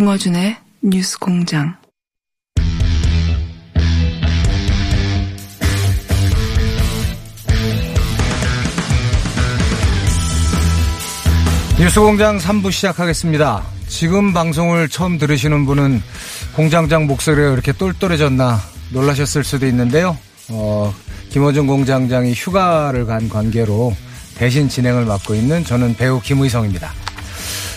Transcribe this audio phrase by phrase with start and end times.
[0.00, 1.76] 김어준의 뉴스 공장.
[11.78, 13.62] 뉴스 공장 3부 시작하겠습니다.
[13.88, 16.02] 지금 방송을 처음 들으시는 분은
[16.56, 18.58] 공장장 목소리가 이렇게 똘똘해졌나
[18.94, 20.16] 놀라셨을 수도 있는데요.
[20.48, 20.94] 어,
[21.28, 23.94] 김어준 공장장이 휴가를 간 관계로
[24.34, 26.90] 대신 진행을 맡고 있는 저는 배우 김의성입니다.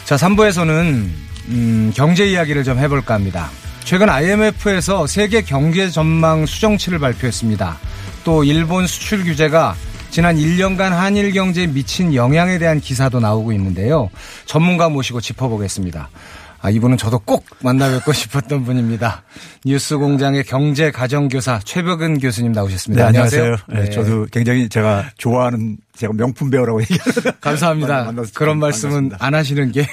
[0.06, 3.50] 자, 3부에서는 음, 경제 이야기를 좀 해볼까 합니다.
[3.84, 7.78] 최근 IMF에서 세계 경제 전망 수정치를 발표했습니다.
[8.24, 9.76] 또 일본 수출 규제가
[10.10, 14.10] 지난 1년간 한일 경제에 미친 영향에 대한 기사도 나오고 있는데요.
[14.46, 16.10] 전문가 모시고 짚어보겠습니다.
[16.64, 19.24] 아, 이분은 저도 꼭 만나뵙고 싶었던 분입니다.
[19.66, 23.04] 뉴스 공장의 경제 가정교사 최벽은 교수님 나오셨습니다.
[23.04, 23.58] 네, 안녕하세요.
[23.68, 23.84] 안녕하세요.
[23.84, 28.14] 네, 저도 굉장히 제가 좋아하는 제가 명품 배우라고 얘기하는 감사합니다.
[28.34, 29.18] 그런 말씀은 반갑습니다.
[29.26, 29.86] 안 하시는 게.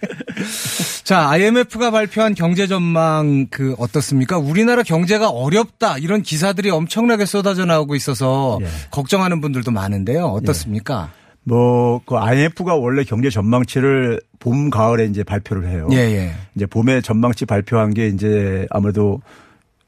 [1.02, 4.36] 자, IMF가 발표한 경제 전망 그 어떻습니까?
[4.36, 8.66] 우리나라 경제가 어렵다 이런 기사들이 엄청나게 쏟아져 나오고 있어서 예.
[8.90, 10.26] 걱정하는 분들도 많은데요.
[10.26, 11.10] 어떻습니까?
[11.44, 15.88] 뭐, 그 IMF가 원래 경제 전망치를 봄, 가을에 이제 발표를 해요.
[15.92, 16.32] 예, 예.
[16.54, 19.20] 이제 봄에 전망치 발표한 게 이제 아무래도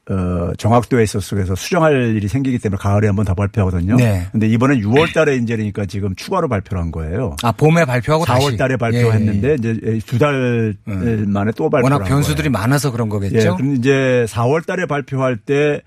[0.09, 3.95] 어, 정확도에 있어서 그래서 수정할 일이 생기기 때문에 가을에 한번 더 발표하거든요.
[3.95, 4.27] 네.
[4.33, 7.37] 근데 이번엔 6월 달에 이제 그러니까 지금 추가로 발표를 한 거예요.
[7.41, 8.57] 아, 봄에 발표하고 4월 다시.
[8.57, 9.55] 달에 발표했는데 예, 예.
[9.95, 11.25] 이제 두달 음.
[11.29, 12.49] 만에 또 발표를 워낙 한 변수들이.
[12.49, 13.55] 많아서 그런 예, 거겠죠.
[13.55, 15.81] 그럼 이제 4월 달에 발표할 때 에,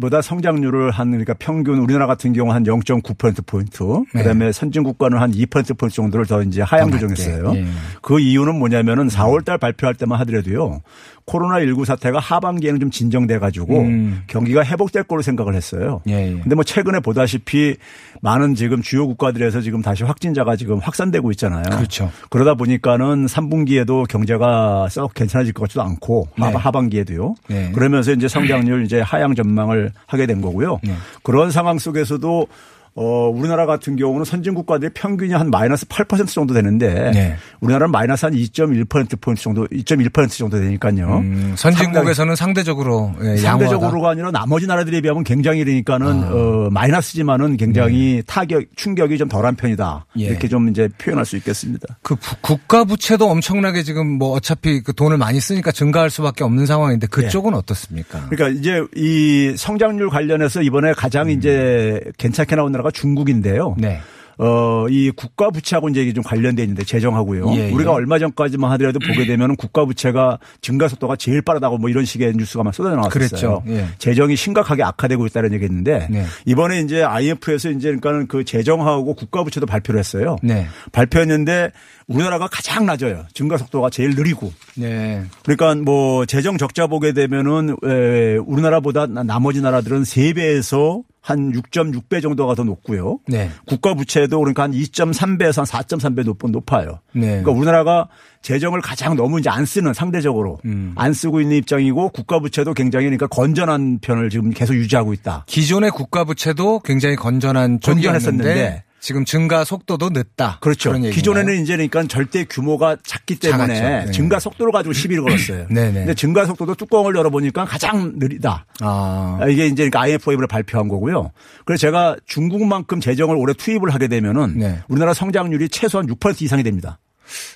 [0.00, 3.82] 보다 성장률을 한 그러니까 평균 우리나라 같은 경우 한 0.9% 포인트,
[4.14, 4.22] 네.
[4.22, 7.52] 그다음에 선진 국가는 한 2% 포인트 정도를 더 이제 하향 더 조정했어요.
[7.56, 7.66] 예.
[8.00, 10.80] 그 이유는 뭐냐면은 4월 달 발표할 때만 하더라도요.
[11.24, 14.22] 코로나 19 사태가 하반기에는 좀 진정돼 가지고 음.
[14.26, 16.00] 경기가 회복될 거로 생각을 했어요.
[16.08, 16.40] 예, 예.
[16.40, 17.76] 근데 뭐 최근에 보다시피
[18.20, 21.62] 많은 지금 주요 국가들에서 지금 다시 확진자가 지금 확산되고 있잖아요.
[21.70, 22.10] 그렇죠.
[22.30, 26.46] 그러다 보니까는 3분기에도 경제가 썩 괜찮아질 것 같지도 않고 네.
[26.46, 27.34] 하- 하반기에도요.
[27.48, 27.70] 네.
[27.72, 30.80] 그러면서 이제 성장률 이제 하향 전망을 하게 된 거고요.
[30.82, 30.94] 네.
[31.22, 32.46] 그런 상황 속에서도
[32.94, 37.36] 어, 우리나라 같은 경우는 선진 국가들의 평균이 한 마이너스 8% 정도 되는데 네.
[37.60, 41.18] 우리나라는 마이너스 한 2.1%포인트 정도, 2.1% 정도 되니까요.
[41.18, 43.36] 음, 선진국에서는 상대적으로 예.
[43.36, 46.30] 상대적으로가 아니라 나머지 나라들에 비하면 굉장히 그러니까는 아.
[46.32, 50.24] 어, 마이너스지만은 굉장히 타격 충격이 좀 덜한 편이다 예.
[50.24, 51.96] 이렇게 좀 이제 표현할 수 있겠습니다.
[52.02, 56.66] 그 부- 국가 부채도 엄청나게 지금 뭐 어차피 그 돈을 많이 쓰니까 증가할 수밖에 없는
[56.66, 58.26] 상황인데 그쪽은 어떻습니까?
[58.28, 63.76] 그러니까 이제 이 성장률 관련해서 이번에 가장 이제 괜찮게 나온 나라 가 중국인데요.
[63.78, 63.80] 음.
[63.80, 64.00] 네.
[64.38, 67.52] 어, 이 국가 부채하고 이제 이게 좀 관련돼 있는데 재정하고요.
[67.54, 67.70] 예, 예.
[67.70, 72.32] 우리가 얼마 전까지만 하더라도 보게 되면 국가 부채가 증가 속도가 제일 빠르다고 뭐 이런 식의
[72.36, 73.62] 뉴스가 막 쏟아져 나왔었어요.
[73.68, 73.86] 예.
[73.98, 76.24] 재정이 심각하게 악화되고 있다는 얘기했는데 네.
[76.46, 80.36] 이번에 이제 IMF에서 이제 그러니까는 그 재정하고 국가 부채도 발표를 했어요.
[80.42, 80.66] 네.
[80.92, 81.70] 발표했는데
[82.08, 83.26] 우리나라가 가장 낮아요.
[83.34, 84.50] 증가 속도가 제일 느리고.
[84.76, 85.22] 네.
[85.44, 92.56] 그러니까 뭐 재정 적자 보게 되면은 에, 우리나라보다 나- 나머지 나라들은 3배에서 한 6.6배 정도가
[92.56, 93.20] 더 높고요.
[93.28, 93.48] 네.
[93.64, 96.98] 국가 부채도 그러니까 한 2.3배에서 한 4.3배 높, 높아요.
[97.12, 97.28] 네.
[97.28, 98.08] 그러니까 우리나라가
[98.42, 100.92] 재정을 가장 너무 이제 안 쓰는 상대적으로 음.
[100.96, 105.44] 안 쓰고 있는 입장이고 국가 부채도 굉장히 그러니까 건전한 편을 지금 계속 유지하고 있다.
[105.46, 110.58] 기존의 국가 부채도 굉장히 건전한 건전했었는데 지금 증가 속도도 늦다.
[110.60, 110.92] 그렇죠.
[110.92, 114.06] 기존에는 이제 그러니까 절대 규모가 작기 때문에 작았죠.
[114.06, 114.12] 네.
[114.12, 115.66] 증가 속도를 가지고 시비를 걸었어요.
[115.68, 115.92] 네네.
[115.92, 118.64] 근데 증가 속도도 뚜껑을 열어보니까 가장 느리다.
[118.80, 121.32] 아, 아, 이게 이제 그러니까 IMF를 발표한 거고요.
[121.64, 124.78] 그래서 제가 중국만큼 재정을 올해 투입을 하게 되면은 네.
[124.86, 127.00] 우리나라 성장률이 최소한 6% 이상이 됩니다.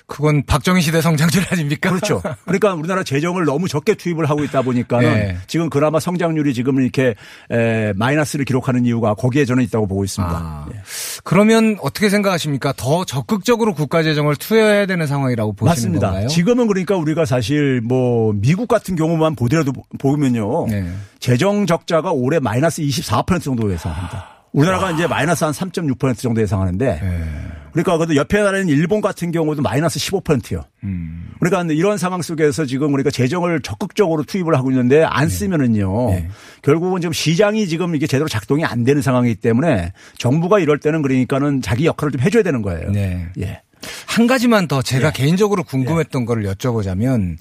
[0.05, 1.89] 그건 박정희 시대 성장률 아닙니까?
[1.89, 2.21] 그렇죠.
[2.45, 5.37] 그러니까 우리나라 재정을 너무 적게 투입을 하고 있다 보니까는 네.
[5.47, 7.15] 지금 그나마 성장률이 지금 이렇게
[7.51, 10.33] 에, 마이너스를 기록하는 이유가 거기에 저는 있다고 보고 있습니다.
[10.33, 10.79] 아, 예.
[11.23, 12.73] 그러면 어떻게 생각하십니까?
[12.77, 16.07] 더 적극적으로 국가 재정을 투여해야 되는 상황이라고 보시는 맞습니다.
[16.07, 16.27] 건가요?
[16.27, 20.67] 지금은 그러니까 우리가 사실 뭐 미국 같은 경우만 보더라도 보면요.
[20.67, 20.89] 네.
[21.19, 24.36] 재정 적자가 올해 마이너스 24% 정도 예상합니다.
[24.51, 27.23] 우리나라가 이제 마이너스 한 3.6% 정도 예상하는데 네.
[27.71, 30.63] 그러니까 그 옆에 나라는 일본 같은 경우도 마이너스 15%요.
[30.83, 31.29] 음.
[31.39, 36.09] 그러니까 이런 상황 속에서 지금 우리가 재정을 적극적으로 투입을 하고 있는데 안 쓰면은요.
[36.09, 36.27] 네.
[36.63, 41.39] 결국은 지금 시장이 지금 이게 제대로 작동이 안 되는 상황이기 때문에 정부가 이럴 때는 그러니까
[41.61, 42.91] 자기 역할을 좀 해줘야 되는 거예요.
[42.91, 43.27] 네.
[43.39, 43.61] 예.
[44.07, 47.37] 한 가지만 더 제가 개인적으로 궁금했던 거를 여쭤보자면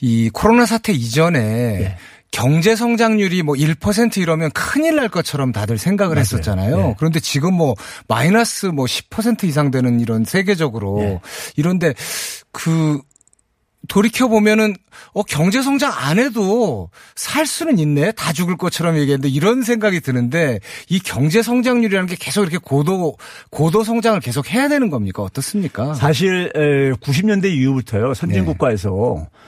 [0.00, 1.96] 이 코로나 사태 이전에 예.
[2.30, 6.76] 경제 성장률이 뭐 1% 이러면 큰일 날 것처럼 다들 생각을 했었잖아요.
[6.76, 6.94] 네.
[6.98, 7.74] 그런데 지금 뭐
[8.06, 11.20] 마이너스 뭐 10% 이상 되는 이런 세계적으로 예.
[11.56, 11.94] 이런데
[12.52, 13.00] 그
[13.88, 14.74] 돌이켜 보면은
[15.14, 20.60] 어 경제 성장 안 해도 살 수는 있네 다 죽을 것처럼 얘기했는데 이런 생각이 드는데
[20.88, 23.16] 이 경제 성장률이라는 게 계속 이렇게 고도
[23.50, 25.94] 고도 성장을 계속 해야 되는 겁니까 어떻습니까?
[25.94, 26.50] 사실
[27.00, 29.38] 90년대 이후부터요 선진 국가에서 에,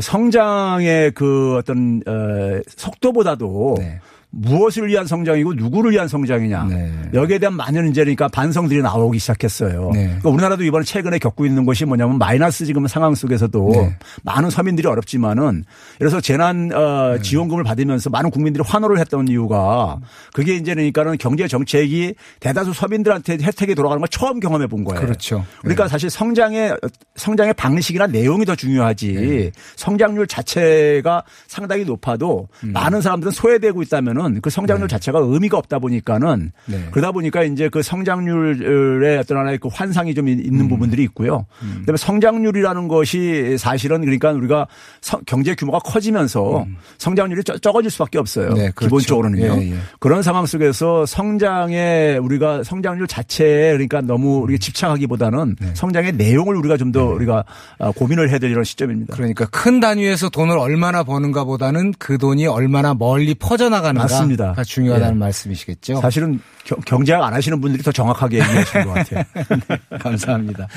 [0.00, 4.00] 성장의 그 어떤 어, 속도보다도 네.
[4.36, 6.92] 무엇을 위한 성장이고 누구를 위한 성장이냐 네.
[7.14, 9.90] 여기에 대한 많은 이제 그러니까 반성들이 나오기 시작했어요.
[9.94, 10.04] 네.
[10.06, 13.96] 그러니까 우리나라도 이번에 최근에 겪고 있는 것이 뭐냐면 마이너스 지금 상황 속에서도 네.
[14.24, 15.64] 많은 서민들이 어렵지만은
[15.98, 17.22] 그래서 재난 어, 네.
[17.22, 19.98] 지원금을 받으면서 많은 국민들이 환호를 했던 이유가
[20.32, 25.00] 그게 이제 그러니까는 경제 정책이 대다수 서민들한테 혜택이 돌아가는 걸 처음 경험해 본 거예요.
[25.00, 25.44] 그렇죠.
[25.60, 26.76] 그러니까 사실 성장의
[27.14, 32.72] 성장의 방식이나 내용이 더 중요하지 성장률 자체가 상당히 높아도 음.
[32.72, 36.84] 많은 사람들은 소외되고 있다면은 그 성장률 자체가 의미가 없다 보니까는 네.
[36.90, 40.68] 그러다 보니까 이제 그 성장률의 어떤 하나의 그 환상이 좀 있는 음.
[40.68, 41.46] 부분들이 있고요.
[41.80, 44.66] 그다음에 성장률이라는 것이 사실은 그러니까 우리가
[45.00, 46.66] 성- 경제 규모가 커지면서
[46.98, 48.48] 성장률이 적- 적어질 수밖에 없어요.
[48.50, 48.54] 음.
[48.54, 48.96] 네, 그렇죠.
[48.96, 49.62] 기본적으로는요.
[49.62, 49.76] 예, 예.
[50.00, 56.86] 그런 상황 속에서 성장에 우리가 성장률 자체에 그러니까 너무 우리가 집착하기보다는 성장의 내용을 우리가 좀
[56.92, 57.44] 더 우리가
[57.80, 59.12] 아, 고민을 해야 될 이런 시점입니다.
[59.12, 59.16] 네.
[59.16, 64.62] 그러니까 큰 단위에서 돈을 얼마나 버는가 보다는 그 돈이 얼마나 멀리 퍼져나가는가가 맞습니다.
[64.64, 65.18] 중요하다는 예.
[65.18, 66.00] 말씀이시겠죠.
[66.00, 69.24] 사실은 경- 경제학 안 하시는 분들이 더 정확하게 얘기하시는 것 같아요.
[70.00, 70.68] 감사합니다.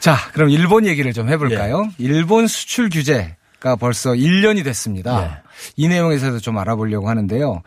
[0.00, 1.84] 자, 그럼 일본 얘기를 좀 해볼까요?
[2.00, 2.04] 예.
[2.04, 5.20] 일본 수출 규제가 벌써 1년이 됐습니다.
[5.20, 5.30] 네.
[5.76, 7.62] 이 내용에서도 좀 알아보려고 하는데요.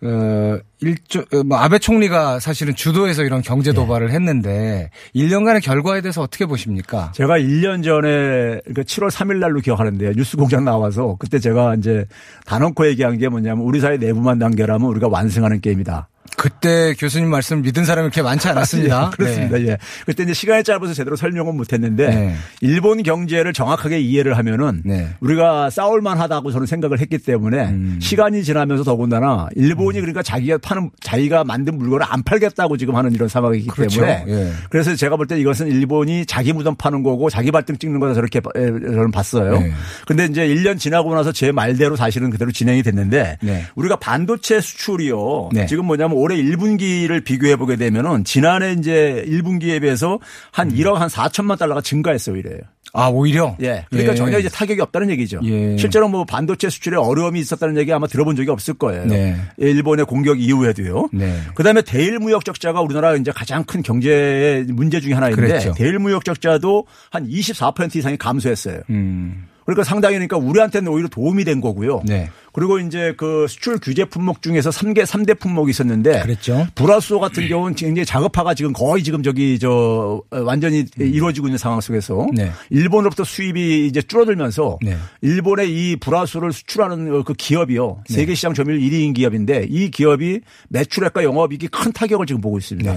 [0.00, 6.22] 어, 일조, 어, 뭐, 아베 총리가 사실은 주도해서 이런 경제 도발을 했는데, 1년간의 결과에 대해서
[6.22, 7.10] 어떻게 보십니까?
[7.16, 10.12] 제가 1년 전에 그러니까 7월 3일 날로 기억하는데요.
[10.12, 12.04] 뉴스 공장 나와서 그때 제가 이제
[12.46, 16.08] 단언코 얘기한 게 뭐냐면 우리 사회 내부만 단결하면 우리가 완승하는 게임이다.
[16.38, 19.10] 그때 교수님 말씀 믿은 사람이 그렇게 많지 않았습니다.
[19.12, 19.58] 예, 그렇습니다.
[19.58, 19.66] 네.
[19.66, 19.78] 예.
[20.06, 22.34] 그때 이제 시간이 짧아서 제대로 설명은 못 했는데 네.
[22.60, 25.08] 일본 경제를 정확하게 이해를 하면은 네.
[25.20, 27.98] 우리가 싸울만 하다고 저는 생각을 했기 때문에 음.
[28.00, 33.28] 시간이 지나면서 더군다나 일본이 그러니까 자기가 파는 자기가 만든 물건을 안 팔겠다고 지금 하는 이런
[33.28, 34.00] 상황이기 그렇죠.
[34.00, 34.52] 때문에 예.
[34.70, 38.38] 그래서 제가 볼 때 이것은 일본이 자기 무덤 파는 거고 자기 발등 찍는 거다 저렇게
[38.38, 39.58] 에, 저는 봤어요.
[39.58, 39.72] 네.
[40.06, 43.64] 근데 이제 1년 지나고 나서 제 말대로 사실은 그대로 진행이 됐는데 네.
[43.74, 45.50] 우리가 반도체 수출이요.
[45.52, 45.66] 네.
[45.66, 50.18] 지금 뭐냐면 올해 1분기를 비교해 보게 되면은 지난해 이제 1분기에 비해서
[50.52, 52.58] 한 1억 한 4천만 달러가 증가했어요, 이래요.
[52.92, 53.56] 아, 오히려?
[53.60, 53.84] 예.
[53.90, 54.16] 그러니까 예.
[54.16, 55.40] 전혀 이제 타격이 없다는 얘기죠.
[55.44, 55.76] 예.
[55.78, 59.06] 실제로 뭐 반도체 수출에 어려움이 있었다는 얘기 아마 들어본 적이 없을 거예요.
[59.06, 59.36] 네.
[59.56, 61.08] 일본의 공격 이후에도요.
[61.12, 61.38] 네.
[61.54, 65.72] 그다음에 대일 무역 적자가 우리나라 이제 가장 큰 경제 문제 중에 하나인데 그랬죠.
[65.76, 68.80] 대일 무역 적자도 한 24% 이상이 감소했어요.
[68.90, 69.46] 음.
[69.68, 72.00] 그러니까 상당히 그러니까 우리한테는 오히려 도움이 된 거고요.
[72.06, 72.30] 네.
[72.54, 76.22] 그리고 이제 그 수출 규제 품목 중에서 3개, 3대 품목이 있었는데.
[76.22, 76.66] 그랬죠.
[76.74, 81.82] 불화수소 같은 경우는 굉장히 자급화가 지금 거의 지금 저기 저 어, 완전히 이루어지고 있는 상황
[81.82, 82.24] 속에서.
[82.24, 82.30] 음.
[82.34, 82.50] 네.
[82.70, 84.78] 일본으로부터 수입이 이제 줄어들면서.
[84.80, 84.96] 네.
[85.20, 88.04] 일본의 이 불화수를 수출하는 그 기업이요.
[88.08, 88.14] 네.
[88.14, 92.90] 세계 시장 점유율 1위인 기업인데 이 기업이 매출액과 영업이익이 큰 타격을 지금 보고 있습니다.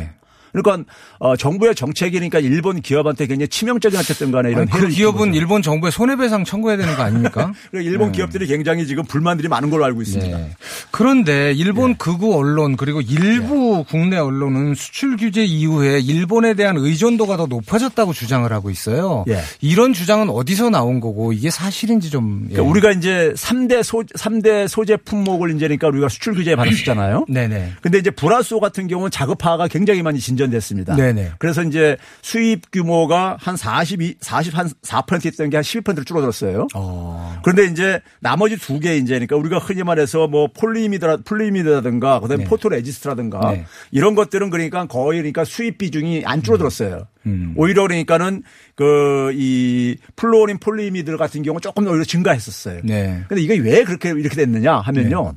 [0.53, 0.61] 네.
[0.61, 5.33] 그러니까 어, 정부의 정책이니까 일본 기업한테 굉장히 치명적인 어쨌든 간에 이런 아니, 그 기업은.
[5.33, 7.51] 일본 정부에 손해배상 청구해야 되는 거 아닙니까?
[7.71, 10.37] 그러니까 일본 기업들이 굉장히 지금 불만들이 많은 걸로 알고 있습니다.
[10.37, 10.51] 네.
[10.91, 11.53] 그런데 예.
[11.53, 18.13] 일본 극우 언론 그리고 일부 국내 언론은 수출 규제 이후에 일본에 대한 의존도가 더 높아졌다고
[18.13, 19.25] 주장을 하고 있어요.
[19.29, 19.41] 예.
[19.61, 22.53] 이런 주장은 어디서 나온 거고 이게 사실인지 좀 예.
[22.53, 27.25] 그러니까 우리가 이제 3대 소, 3대 소재 품목을 이제 그러니까 우리가 수출 규제에 받았었잖아요.
[27.29, 27.73] 네네.
[27.81, 30.95] 근데 이제 불화수소 같은 경우는 자급화가 굉장히 많이 진전 진전됐습니다.
[30.95, 31.33] 네네.
[31.39, 36.67] 그래서 이제 수입 규모가 한 42, 44% 있던 게 한 12%로 줄어들었어요.
[36.73, 37.39] 어.
[37.43, 42.49] 그런데 이제 나머지 두 개 이제 그러니까 우리가 흔히 말해서 뭐 폴리이미드라 폴리이미드라든가 그다음에 네.
[42.49, 43.65] 포토레지스트라든가 네.
[43.91, 47.05] 이런 것들은 그러니까 거의 그러니까 수입 비중이 안 줄어들었어요.
[47.27, 47.53] 음.
[47.55, 48.43] 오히려 그러니까는
[48.75, 52.81] 그 이 플루오린 폴리이미드 같은 경우 조금 오히려 증가했었어요.
[52.83, 53.23] 네.
[53.27, 55.35] 근데 이게 왜 그렇게 이렇게 됐느냐 하면요.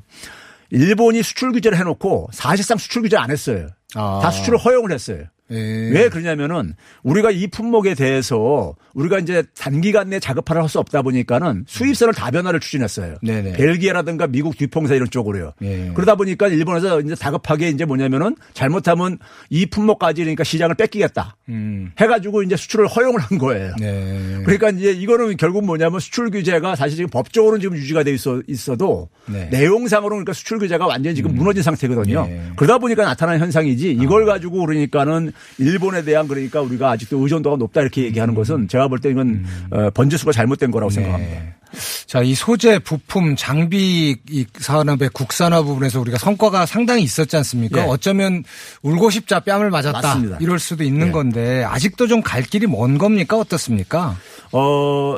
[0.70, 3.68] 일본이 수출 규제를 해놓고 사실상 수출 규제 안 했어요.
[3.94, 4.20] 아.
[4.22, 5.24] 다 수출을 허용을 했어요.
[5.50, 5.56] 예.
[5.92, 11.64] 왜 그러냐면은 우리가 이 품목에 대해서 우리가 이제 단기간 내 자급화를 할 수 없다 보니까는
[11.68, 13.16] 수입선을 다변화를 추진했어요.
[13.22, 13.52] 네네.
[13.52, 15.52] 벨기에라든가 미국 듀폰사 이런 쪽으로요.
[15.62, 15.92] 예.
[15.94, 19.18] 그러다 보니까 일본에서 이제 다급하게 이제 뭐냐면은 잘못하면
[19.50, 21.36] 이 품목까지 그러니까 시장을 뺏기겠다.
[21.50, 21.92] 음.
[22.00, 23.74] 해가지고 이제 수출을 허용을 한 거예요.
[23.78, 24.40] 네.
[24.44, 29.10] 그러니까 이제 이거는 결국 뭐냐면 수출 규제가 사실 지금 법적으로는 지금 유지가 돼 있어 있어도
[29.26, 29.48] 네.
[29.52, 32.26] 내용상으로 그러니까 수출 규제가 완전히 지금 무너진 상태거든요.
[32.26, 32.42] 네.
[32.56, 38.02] 그러다 보니까 나타나는 현상이지 이걸 가지고 그러니까는 일본에 대한 그러니까 우리가 아직도 의존도가 높다 이렇게
[38.04, 41.32] 얘기하는 것은 제가 볼 때 이건 어, 번지수가 잘못된 거라고 생각합니다.
[41.34, 41.54] 네.
[42.06, 47.80] 자, 이 소재, 부품, 장비 이 산업의 국산화 부분에서 우리가 성과가 상당히 있었지 않습니까?
[47.80, 47.86] 예.
[47.88, 48.44] 어쩌면
[48.82, 50.00] 울고 싶자 뺨을 맞았다.
[50.00, 50.38] 맞습니다.
[50.40, 51.10] 이럴 수도 있는 예.
[51.10, 53.36] 건데 아직도 좀 갈 길이 먼 겁니까?
[53.36, 54.16] 어떻습니까?
[54.52, 55.16] 어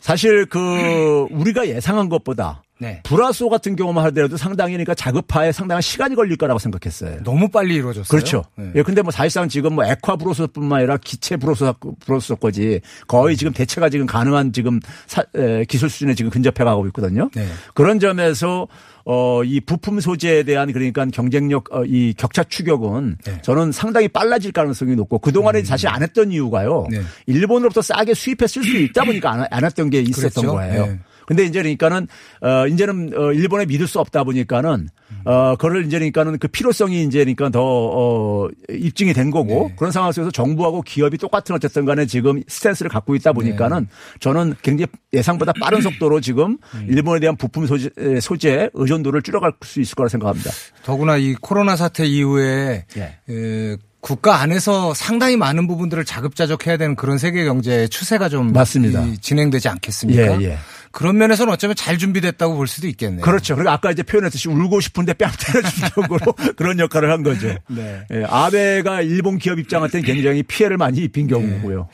[0.00, 3.00] 사실 그 우리가 예상한 것보다 네.
[3.04, 7.22] 불화수소 같은 경우만 하더라도 상당히 그러니까 자급화에 상당한 시간이 걸릴 거라고 생각했어요.
[7.24, 8.08] 너무 빨리 이루어졌어요.
[8.08, 8.44] 그렇죠.
[8.56, 8.70] 네.
[8.74, 13.88] 예, 근데 뭐 사실상 지금 뭐 액화 불화수소뿐만 아니라 기체 불화수소 불화수소까지 거의 지금 대체가
[13.88, 17.30] 지금 가능한 지금 사- 에, 기술 수준에 지금 근접해 가고 있거든요.
[17.34, 17.46] 네.
[17.74, 18.68] 그런 점에서
[19.08, 23.30] 어, 이 부품 소재에 대한 그러니까 경쟁력, 어, 이 격차 추격은 네.
[23.32, 23.38] 음.
[23.42, 26.88] 저는 상당히 빨라질 가능성이 높고 그동안에 사실 안 했던 이유가요.
[26.90, 27.02] 네.
[27.26, 30.52] 일본으로부터 싸게 수입해 쓸수 있다 보니까 안, 안 했던 게 있었던 그랬죠.
[30.52, 30.98] 거예요.
[31.28, 31.34] 네.
[31.36, 32.08] 근데 이제 그러니까는
[32.40, 34.88] 어 이제는 어 일본에 믿을 수 없다 보니까는
[35.24, 39.74] 어 그걸 이제 그러니까는 그 필요성이 이제 그러니까 더어 입증이 된 거고 네.
[39.76, 44.18] 그런 상황 속에서 정부하고 기업이 똑같은 어쨌든 간에 지금 스탠스를 갖고 있다 보니까는 네.
[44.20, 46.86] 저는 굉장히 예상보다 빠른 속도로 지금 음.
[46.88, 47.90] 일본에 대한 부품 소재
[48.20, 50.50] 소재 의존도를 줄여갈 수 있을 거라 생각합니다.
[50.84, 53.18] 더구나 이 코로나 사태 이후에 예.
[53.28, 53.76] 에,
[54.06, 59.04] 국가 안에서 상당히 많은 부분들을 자급자족해야 되는 그런 세계 경제의 추세가 좀 맞습니다.
[59.04, 60.40] 이, 진행되지 않겠습니까?
[60.40, 60.58] 예, 예.
[60.92, 63.22] 그런 면에서는 어쩌면 잘 준비됐다고 볼 수도 있겠네요.
[63.22, 63.56] 그렇죠.
[63.56, 67.52] 그리고 아까 이제 표현했듯이 울고 싶은데 뺨 때려준 쪽으로 그런 역할을 한 거죠.
[67.66, 68.04] 네.
[68.12, 71.88] 예, 아베가 일본 기업 입장한테는 굉장히 피해를 많이 입힌 경우고요.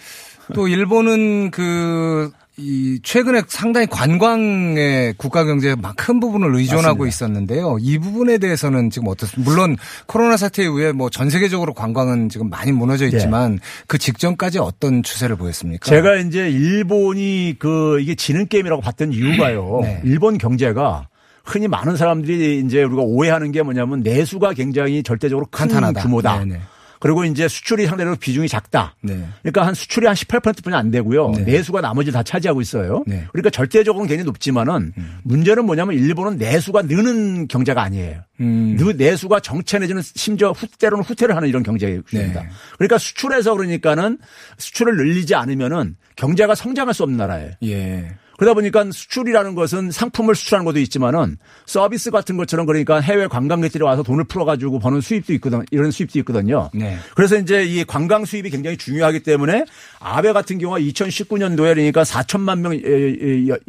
[0.52, 7.09] 또 일본은 그, 이 최근에 상당히 관광에 국가 경제에 막큰 부분을 의존하고 맞습니다.
[7.09, 7.78] 있었는데요.
[7.80, 9.50] 이 부분에 대해서는 지금 어떻습니까?
[9.50, 15.02] 물론 코로나 사태 이후에 뭐 전 세계적으로 관광은 지금 많이 무너져 있지만 그 직전까지 어떤
[15.02, 15.87] 추세를 보였습니까?
[15.87, 19.80] 제가 이제 일본이 그 이게 지는 게임이라고 봤던 이유가요.
[19.82, 20.00] 네.
[20.04, 21.09] 일본 경제가
[21.44, 26.02] 흔히 많은 사람들이 이제 우리가 오해하는 게 뭐냐면 내수가 굉장히 절대적으로 큰 탄탄하다.
[26.02, 26.38] 규모다.
[26.44, 26.61] 네네.
[27.02, 28.94] 그리고 이제 수출이 상대적으로 비중이 작다.
[29.02, 29.26] 네.
[29.42, 31.32] 그러니까 한 수출이 한 18%뿐이 안 되고요.
[31.32, 31.42] 네.
[31.42, 33.02] 내수가 나머지 다 차지하고 있어요.
[33.09, 33.16] 네.
[33.16, 33.26] 음.
[33.32, 34.92] 그러니까 절대적으로는 굉장히 높지만은
[35.25, 38.21] 문제는 뭐냐면 일본은 내수가 느는 경제가 아니에요.
[38.38, 38.76] 음.
[38.78, 42.12] 느- 내수가 정체 내지는 심지어 후, 때로는 후퇴를 하는 이런 경제입니다.
[42.12, 42.49] 네.
[42.78, 44.18] 그러니까 수출해서 그러니까는
[44.59, 47.50] 수출을 늘리지 않으면은 경제가 성장할 수 없는 나라예요.
[47.64, 48.11] 예.
[48.42, 54.02] 그러다 보니까 수출이라는 것은 상품을 수출하는 것도 있지만은 서비스 같은 것처럼 그러니까 해외 관광객들이 와서
[54.02, 56.68] 돈을 풀어가지고 버는 수입도 있거든 이런 수입도 있거든요.
[56.75, 56.99] 네.
[57.14, 59.64] 그래서 이제 이 관광 수입이 굉장히 중요하기 때문에
[60.00, 62.72] 아베 같은 경우가 2019년도에 그러니까 4천만 명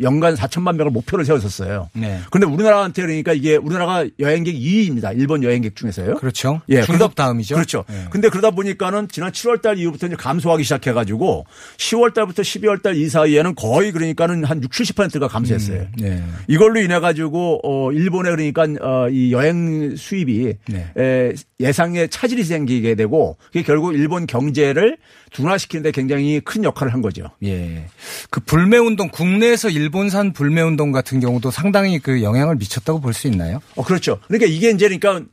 [0.01, 1.92] 연간 4천만 명을 목표를 세웠었어요.
[1.94, 2.22] 네.
[2.32, 5.15] 그런데 우리나라한테 그러니까 이게 우리나라가 여행객 2위입니다.
[5.20, 6.15] 일본 여행객 중에서요.
[6.15, 6.62] 그렇죠.
[6.70, 7.53] 예, 중국 다음이죠.
[7.53, 7.86] 그렇죠.
[7.92, 8.08] 예.
[8.10, 11.46] 근데 그러다 보니까는 지난 7월 달 이후부터 이제 감소하기 시작해 가지고
[11.77, 15.88] 10월 달부터 12월 달 이 사이에는 거의 그러니까는 한 60, 70%가 감소했어요.
[16.00, 16.24] 네.
[16.48, 20.88] 이걸로 인해 가지고 어 일본에 그러니까 어이 여행 수입이 네.
[20.98, 24.98] 에 예상에 차질이 생기게 되고 그게 결국 일본 경제를
[25.32, 27.25] 둔화시키는데 굉장히 큰 역할을 한 거죠.
[27.43, 27.86] 예.
[28.29, 33.27] 그 불매 운동 국내에서 일본산 불매 운동 같은 경우도 상당히 그 영향을 미쳤다고 볼 수
[33.27, 33.60] 있나요?
[33.75, 34.20] 어 그렇죠.
[34.27, 35.25] 그러니까 이게 이제 그러니까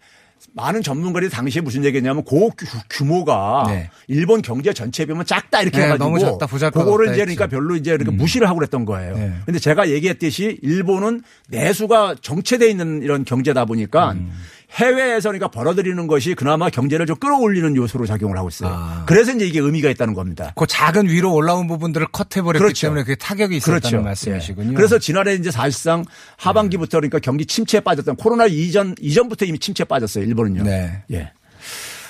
[0.54, 3.90] 많은 전문가들이 당시에 무슨 얘기했냐면 그 규- 규모가 네.
[4.08, 7.32] 일본 경제 전체에 비하면 작다 이렇게 네, 해가지고 너무 작다, 보잘것 그거를 이제 했죠.
[7.32, 7.34] 음.
[7.36, 9.14] 그러니까 별로 이제 이렇게 무시를 하고 그랬던 거예요.
[9.16, 9.32] 네.
[9.46, 14.32] 근데 제가 얘기했듯이 일본은 내수가 정체돼 있는 이런 경제다 보니까 음.
[14.72, 18.70] 해외에서 그러니까 벌어들이는 것이 그나마 경제를 좀 끌어올리는 요소로 작용을 하고 있어요.
[18.72, 19.04] 아.
[19.06, 20.52] 그래서 이제 이게 의미가 있다는 겁니다.
[20.56, 22.86] 그 작은 위로 올라온 부분들을 컷해버렸기 그렇죠.
[22.86, 24.00] 때문에 그게 타격이 있었다는 그렇죠.
[24.02, 24.70] 말씀이시군요.
[24.70, 24.74] 예.
[24.74, 26.04] 그래서 지난해 이제 사실상
[26.36, 30.24] 하반기부터 그러니까 경기 침체에 빠졌던 코로나 이전 이전부터 이미 침체에 빠졌어요.
[30.24, 30.62] 일본은요.
[30.62, 31.02] 네.
[31.12, 31.32] 예.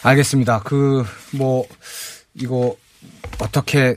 [0.03, 0.61] 알겠습니다.
[0.61, 1.67] 그 뭐
[2.35, 2.77] 이거
[3.39, 3.97] 어떻게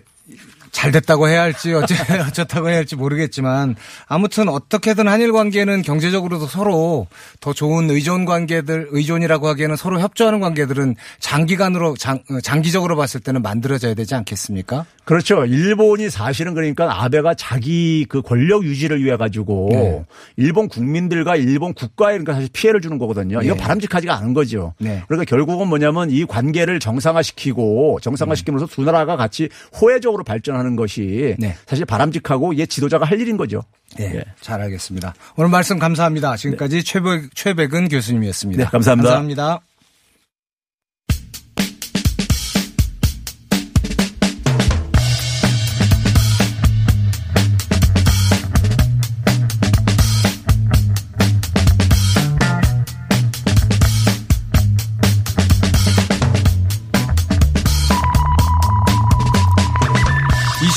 [0.74, 1.96] 잘 됐다고 해야 할지 어째,
[2.28, 3.76] 어쩌다고 해야 할지 모르겠지만
[4.08, 7.08] 아무튼 어떻게든 한일 관계는 경제적으로도 서로
[7.40, 13.94] 더 좋은 의존 관계들 의존이라고 하기에는 서로 협조하는 관계들은 장기간으로 장, 장기적으로 봤을 때는 만들어져야
[13.94, 14.86] 되지 않겠습니까?
[15.06, 15.46] 그렇죠.
[15.46, 20.06] 일본이 사실은 그러니까 아베가 자기 그 권력 유지를 위해 가지고 네.
[20.38, 23.42] 일본 국민들과 일본 국가에 그러니까 사실 피해를 주는 거거든요.
[23.44, 23.60] 이거 네.
[23.60, 24.74] 바람직하지가 않은 거죠.
[24.80, 25.04] 네.
[25.08, 29.50] 그러니까 결국은 뭐냐면 이 관계를 정상화시키고 정상화시키면서 두 나라가 같이
[29.80, 31.56] 호혜적으로 발전하는 것이 네.
[31.66, 33.64] 사실 바람직하고 이게 지도자가 할 일인 거죠.
[33.98, 34.24] 네, 예.
[34.42, 35.14] 잘 알겠습니다.
[35.36, 36.36] 오늘 말씀 감사합니다.
[36.36, 38.64] 지금까지 최백, 최백은 교수님이었습니다.
[38.64, 39.10] 네, 감사합니다.
[39.10, 39.62] 감사합니다.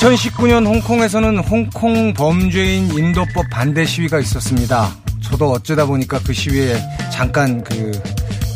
[0.07, 4.95] (2019년) 홍콩에서는 홍콩 범죄인 인도법 반대 시위가 있었습니다.
[5.21, 6.79] 저도 어쩌다 보니까 그 시위에
[7.13, 7.91] 잠깐 그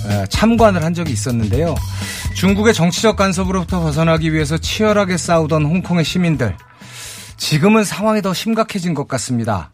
[0.07, 1.75] 어, 참관을 한 적이 있었는데요.
[2.37, 6.57] 중국의 정치적 간섭으로부터 벗어나기 위해서 치열하게 싸우던 홍콩의 시민들.
[7.37, 9.73] 지금은 상황이 더 심각해진 것 같습니다.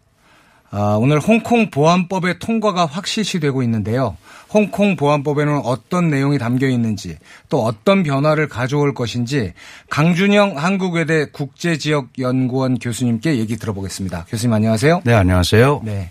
[0.71, 4.17] 아, 오늘 홍콩 보안법의 통과가 확실시되고 있는데요.
[4.53, 7.19] 홍콩 보안법에는 어떤 내용이 담겨 있는지
[7.49, 9.53] 또 어떤 변화를 가져올 것인지
[9.91, 14.27] 강준영 한국외대 국제지역연구원 교수님께 얘기 들어보겠습니다.
[14.29, 15.03] 교수님 안녕하세요.
[15.05, 15.83] 네, 안녕하세요.
[15.85, 16.11] 네.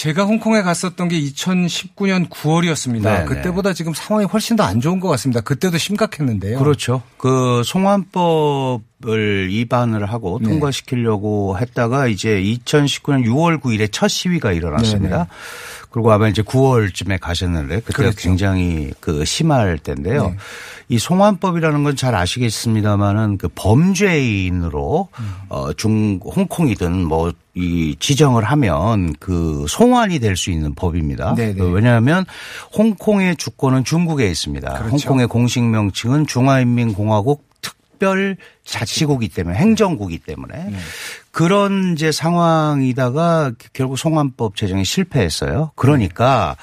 [0.00, 3.02] 제가 홍콩에 갔었던 게 2019년 9월이었습니다.
[3.02, 5.42] 네, 그때보다 지금 상황이 훨씬 더 안 좋은 것 같습니다.
[5.42, 6.58] 그때도 심각했는데요.
[6.58, 7.02] 그렇죠.
[7.18, 10.48] 그 송환법을 위반을 하고 네.
[10.48, 15.16] 통과시키려고 했다가 이제 2019년 6월 9일에 첫 시위가 일어났습니다.
[15.16, 15.28] 네네.
[15.90, 18.16] 그리고 아마 이제 9월쯤에 가셨는데 그때 가 그렇죠.
[18.16, 20.28] 굉장히 그 심할 때인데요.
[20.28, 20.36] 네.
[20.88, 25.32] 이 송환법이라는 건 잘 아시겠습니다만은 그 범죄인으로 음.
[25.48, 31.34] 어, 중 홍콩이든 뭐 이 지정을 하면 그 송환이 될 수 있는 법입니다.
[31.34, 31.54] 네네.
[31.54, 32.24] 그 왜냐하면
[32.78, 34.72] 홍콩의 주권은 중국에 있습니다.
[34.72, 34.90] 그렇죠.
[34.92, 40.76] 홍콩의 공식 명칭은 중화인민공화국 특별 자치국이기 때문에 행정국이기 때문에 네.
[41.32, 45.70] 그런 이제 상황이다가 결국 송환법 제정이 실패했어요.
[45.76, 46.56] 그러니까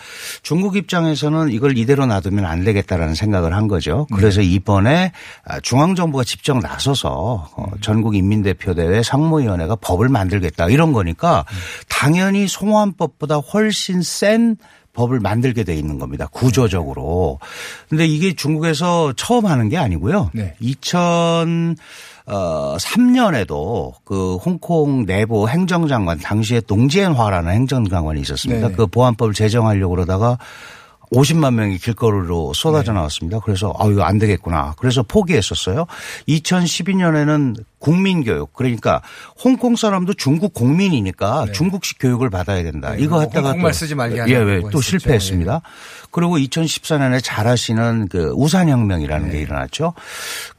[0.43, 4.07] 중국 입장에서는 이걸 이대로 놔두면 안 되겠다라는 생각을 한 거죠.
[4.13, 5.13] 그래서 이번에
[5.45, 11.45] 아, 중앙정부가 직접 나서서 어, 전국 인민대표대회 상무위원회가 법을 만들겠다 이런 거니까
[11.87, 14.57] 당연히 송환법보다 훨씬 센
[14.97, 16.27] 법을 만들게 돼 있는 겁니다.
[16.31, 17.39] 구조적으로.
[17.87, 20.31] 근데 이게 중국에서 처음 하는 게 아니고요.
[20.33, 20.55] 네.
[20.59, 21.77] 2000
[22.27, 28.67] 어, 3년에도 그 홍콩 내부 행정장관 당시에 동지엔화라는 행정장관이 있었습니다.
[28.67, 28.75] 네네.
[28.75, 30.37] 그 보안법을 제정하려고 그러다가
[31.13, 32.97] 50만 명이 길거리로 쏟아져 네.
[32.97, 33.39] 나왔습니다.
[33.39, 34.75] 그래서 아 이거 안 되겠구나.
[34.77, 35.85] 그래서 포기했었어요.
[36.27, 39.01] 2012년에는 국민교육 그러니까
[39.43, 42.91] 홍콩 사람도 중국 국민이니까 중국식 교육을 받아야 된다.
[42.95, 44.81] 네, 이거 뭐 했다가 홍콩말 또- 쓰지 말게 예, 예, 또.
[44.81, 45.61] 실패했습니다.
[46.11, 49.33] 그리고 2014년에 잘 아시는 그 우산혁명이라는 네.
[49.35, 49.93] 게 일어났죠.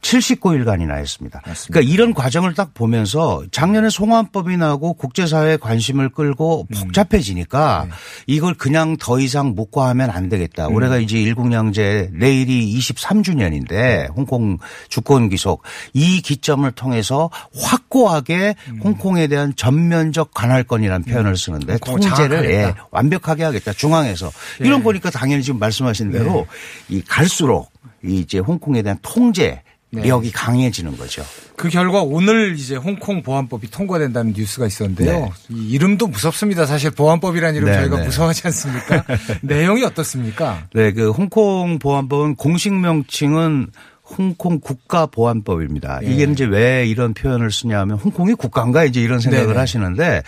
[0.01, 1.41] 79일간이나 했습니다.
[1.67, 6.75] 그러니까 이런 과정을 딱 보면서 작년에 송환법이 나고 국제사회의 관심을 끌고 음.
[6.75, 7.93] 복잡해지니까 네.
[8.27, 10.67] 이걸 그냥 더 이상 묵과하면 안 되겠다.
[10.67, 10.75] 음.
[10.75, 14.07] 올해가 이제 일국양제 내일이 23주년인데 네.
[14.15, 17.08] 홍콩 주권 귀속 이 기점을 통해서
[17.55, 21.79] 확고하게 홍콩에 대한 전면적 관할권이라는 표현을 쓰는데 음.
[21.79, 22.75] 통제를 예.
[22.91, 23.73] 완벽하게 하겠다.
[23.73, 24.65] 중앙에서 예.
[24.65, 26.47] 이런 거니까 당연히 지금 말씀하신 대로
[26.89, 27.71] 이 갈수록
[28.03, 30.31] 이 이제 홍콩에 대한 통제력이 네.
[30.33, 31.23] 강해지는 거죠.
[31.55, 35.25] 그 결과 오늘 이제 홍콩 보안법이 통과된다는 뉴스가 있었는데요.
[35.25, 35.31] 네.
[35.49, 36.65] 이 이름도 무섭습니다.
[36.65, 38.05] 사실 보안법이라는 이름 네, 저희가 네.
[38.05, 39.03] 무서워하지 않습니까?
[39.41, 40.63] 내용이 어떻습니까?
[40.73, 43.71] 네, 그 홍콩 보안법은 공식 명칭은
[44.17, 45.99] 홍콩 국가보안법입니다.
[46.03, 46.07] 예.
[46.07, 49.59] 이게 이제 왜 이런 표현을 쓰냐면 홍콩이 국가인가 이제 이런 생각을 네네.
[49.59, 50.23] 하시는데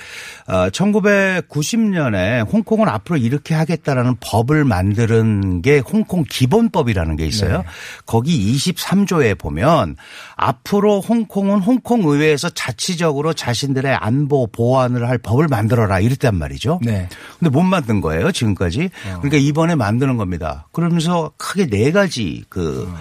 [0.47, 7.59] 어, 1990년에 홍콩은 앞으로 이렇게 하겠다라는 법을 만드는 게 홍콩 기본법이라는 게 있어요.
[7.59, 7.63] 네.
[8.05, 9.95] 거기 23조에 보면
[10.35, 16.79] 앞으로 홍콩은 홍콩 의회에서 자치적으로 자신들의 안보 보안을 할 법을 만들어라 이랬단 말이죠.
[16.83, 17.07] 네.
[17.39, 18.89] 근데 못 만든 거예요, 지금까지.
[19.03, 20.67] 그러니까 이번에 만드는 겁니다.
[20.71, 22.97] 그러면서 크게 네 가지 그, 어,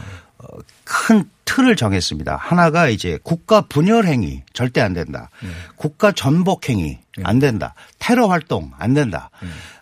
[0.85, 2.37] 큰 틀을 정했습니다.
[2.37, 5.31] 하나가 이제 국가 분열 행위 절대 안 된다.
[5.77, 7.75] 국가 전복 행위 안 된다.
[7.99, 9.31] 테러 활동 안 된다.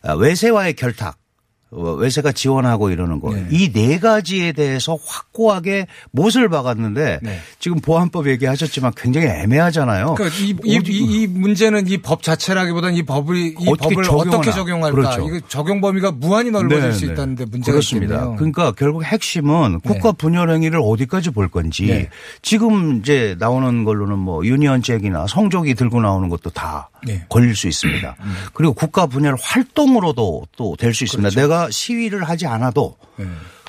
[0.02, 1.27] 어, 외세와의 결탁 어,
[1.70, 3.33] 외세가 지원하고 이러는 거.
[3.35, 3.46] 네.
[3.50, 7.38] 이네 가지에 대해서 확고하게 못을 박았는데 네.
[7.59, 10.14] 지금 보안법 얘기하셨지만 굉장히 애매하잖아요.
[10.14, 14.37] 그러니까 이, 이, 이, 이 문제는 이 법 자체라기보다는 이 법을 이 어떻게 법을 적용하나.
[14.38, 14.94] 어떻게 적용할까?
[14.96, 15.28] 그렇죠.
[15.28, 17.12] 이거 적용 범위가 무한히 넓어질 네, 수 네.
[17.12, 18.14] 있다는데 문제가 그렇습니다.
[18.14, 18.37] 있겠네요.
[18.37, 19.92] 그러니까 결국 핵심은 네.
[19.92, 22.09] 국가 분열 행위를 어디까지 볼 건지 네.
[22.40, 27.24] 지금 이제 나오는 걸로는 뭐 유니언잭이나 성적이 들고 나오는 것도 다 네.
[27.28, 28.16] 걸릴 수 있습니다.
[28.54, 31.28] 그리고 국가 분열 활동으로도 또 될 수 있습니다.
[31.31, 31.40] 그렇죠.
[31.40, 33.27] 내가 시위를 하지 않아도 네.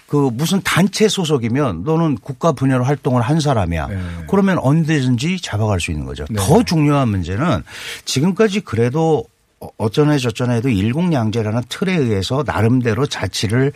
[0.08, 3.88] 그 무슨 단체 소속이면 너는 국가 분열 활동을 한 사람이야.
[3.88, 3.98] 네.
[4.28, 6.26] 그러면 언제든지 잡아갈 수 있는 거죠.
[6.30, 6.36] 네.
[6.40, 7.64] 더 중요한 문제는
[8.06, 9.24] 지금까지 그래도
[9.60, 13.72] 어- 어쩌네 저쩌네 해도 일국양제라는 틀에 의해서 나름대로 자치를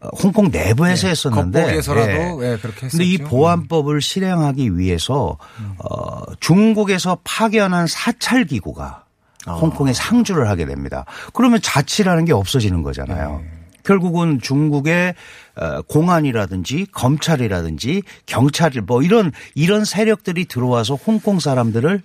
[0.00, 2.90] 어, 홍콩 내부에서 했었는데 겉보기에서라도 예, 그렇게 했었죠.
[2.98, 5.36] 근데 이 보안법을 실행하기 위해서
[5.78, 9.07] 어, 중국에서 파견한 사찰 기구가 아.
[9.54, 11.04] 홍콩에 상주를 하게 됩니다.
[11.32, 13.40] 그러면 자치라는 게 없어지는 거잖아요.
[13.42, 13.50] 네.
[13.84, 15.14] 결국은 중국의
[15.56, 22.02] 어, 공안이라든지 검찰이라든지 경찰 뭐 이런 이런 세력들이 들어와서 홍콩 사람들을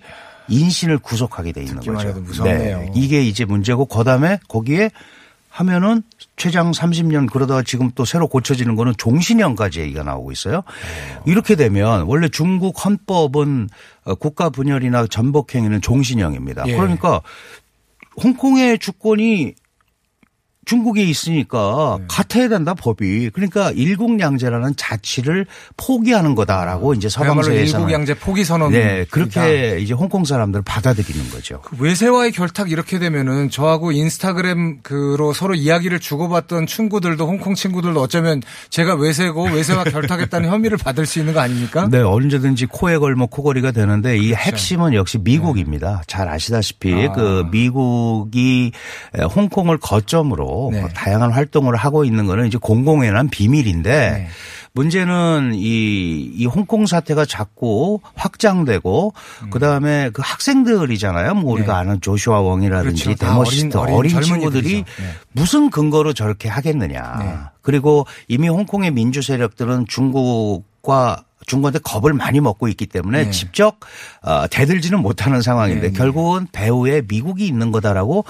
[0.48, 2.20] 인신을 구속하게 돼 있는 거죠.
[2.20, 2.90] 무섭네요.
[2.94, 4.90] 이게 이제 문제고 그다음에 거기에
[5.54, 6.02] 하면은
[6.36, 10.64] 최장 30년 그러다가 지금 또 새로 고쳐지는 거는 종신형까지 얘기가 나오고 있어요.
[11.26, 13.68] 이렇게 되면 원래 중국 헌법은
[14.04, 16.64] 어, 국가 분열이나 전복행위는 종신형입니다.
[16.66, 16.76] 예.
[16.76, 17.20] 그러니까
[18.20, 19.54] 홍콩의 주권이
[20.64, 22.04] 중국에 있으니까 네.
[22.08, 23.30] 같아야 된다 법이.
[23.30, 25.46] 그러니까 일국양제라는 자치를
[25.76, 28.72] 포기하는 거다라고 이제 그야말로 서방세에서는 일국 양제 포기 선언.
[28.72, 31.60] 네 그렇게 이제 홍콩 사람들을 받아들이는 거죠.
[31.78, 38.94] 외세와의 결탁 이렇게 되면은 저하고 인스타그램 그로 서로 이야기를 주고받던 친구들도 홍콩 친구들도 어쩌면 제가
[38.94, 41.88] 외세고 외세와 결탁했다는 혐의를 받을 수 있는 거 아닙니까?
[41.90, 46.02] 네, 언제든지 코에 걸면 코걸이가 되는데 이 핵심은 역시 미국입니다.
[46.06, 47.04] 잘 아시다시피 그렇죠.
[47.04, 47.08] 네.
[47.08, 47.12] 아.
[47.12, 48.72] 그 미국이
[49.34, 50.86] 홍콩을 거점으로 네.
[50.94, 54.28] 다양한 활동을 하고 있는 거는 이제 공공연한 비밀인데 네.
[54.72, 59.12] 문제는 이, 이 홍콩 사태가 자꾸 확장되고
[59.50, 61.34] 그 다음에 그 학생들이잖아요.
[61.34, 61.74] 뭐 우리가 음.
[61.74, 61.80] 네.
[61.90, 63.18] 아는 조슈아 웡이라든지 그렇죠.
[63.24, 64.74] 다 데모시스토 어린- 어린, 어린 친구들이.
[64.82, 64.84] 네.
[65.32, 67.16] 무슨 근거로 저렇게 하겠느냐.
[67.20, 67.34] 네.
[67.62, 73.30] 그리고 이미 홍콩의 민주 세력들은 중국과 중국한테 겁을 많이 먹고 있기 때문에 네.
[73.30, 73.78] 직접
[74.22, 75.98] 어, 대들지는 못하는 상황인데 네, 네.
[75.98, 78.24] 결국은 배후에 미국이 있는 거다라고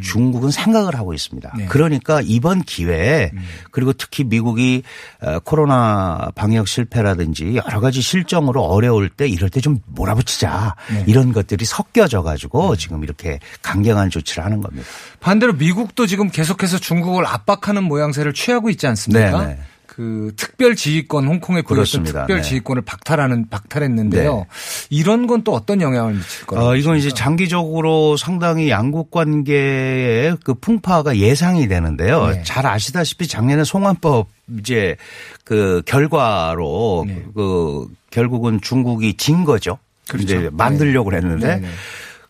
[0.00, 1.50] 중국은 생각을 하고 있습니다.
[1.54, 1.58] 음.
[1.58, 1.64] 네.
[1.64, 1.68] 음.
[1.68, 3.30] 그러니까 이번 기회에
[3.70, 4.82] 그리고 특히 미국이
[5.20, 11.04] 어, 코로나 방역 실패라든지 여러 가지 실정으로 어려울 때 이럴 때 좀 몰아붙이자 네.
[11.06, 14.86] 이런 것들이 섞여져 가지고 지금 이렇게 강경한 조치를 하는 겁니다.
[15.20, 19.54] 반대로 미국도 지금 계속해서 중국을 압박하는 모양새를 취하고 있지 않습니까?
[20.02, 20.28] 네, 네.
[20.28, 22.04] 그 특별 지휘권 홍콩에 부여했던.
[22.04, 22.42] 특별 네.
[22.42, 24.46] 지휘권을 박탈하는 박탈했는데요.
[24.90, 27.10] 이런 건 또 어떤 영향을 미칠 거라고 어, 이건 이제?
[27.10, 32.28] 장기적으로 상당히 양국 관계의 그 풍파가 예상이 되는데요.
[32.28, 32.42] 네.
[32.44, 34.96] 잘 아시다시피 작년에 송환법 이제
[35.44, 37.24] 그 결과로 네.
[37.34, 39.78] 그 결국은 중국이 진 거죠.
[40.08, 40.24] 그렇죠.
[40.24, 41.68] 이제 만들려고 했는데 네, 네.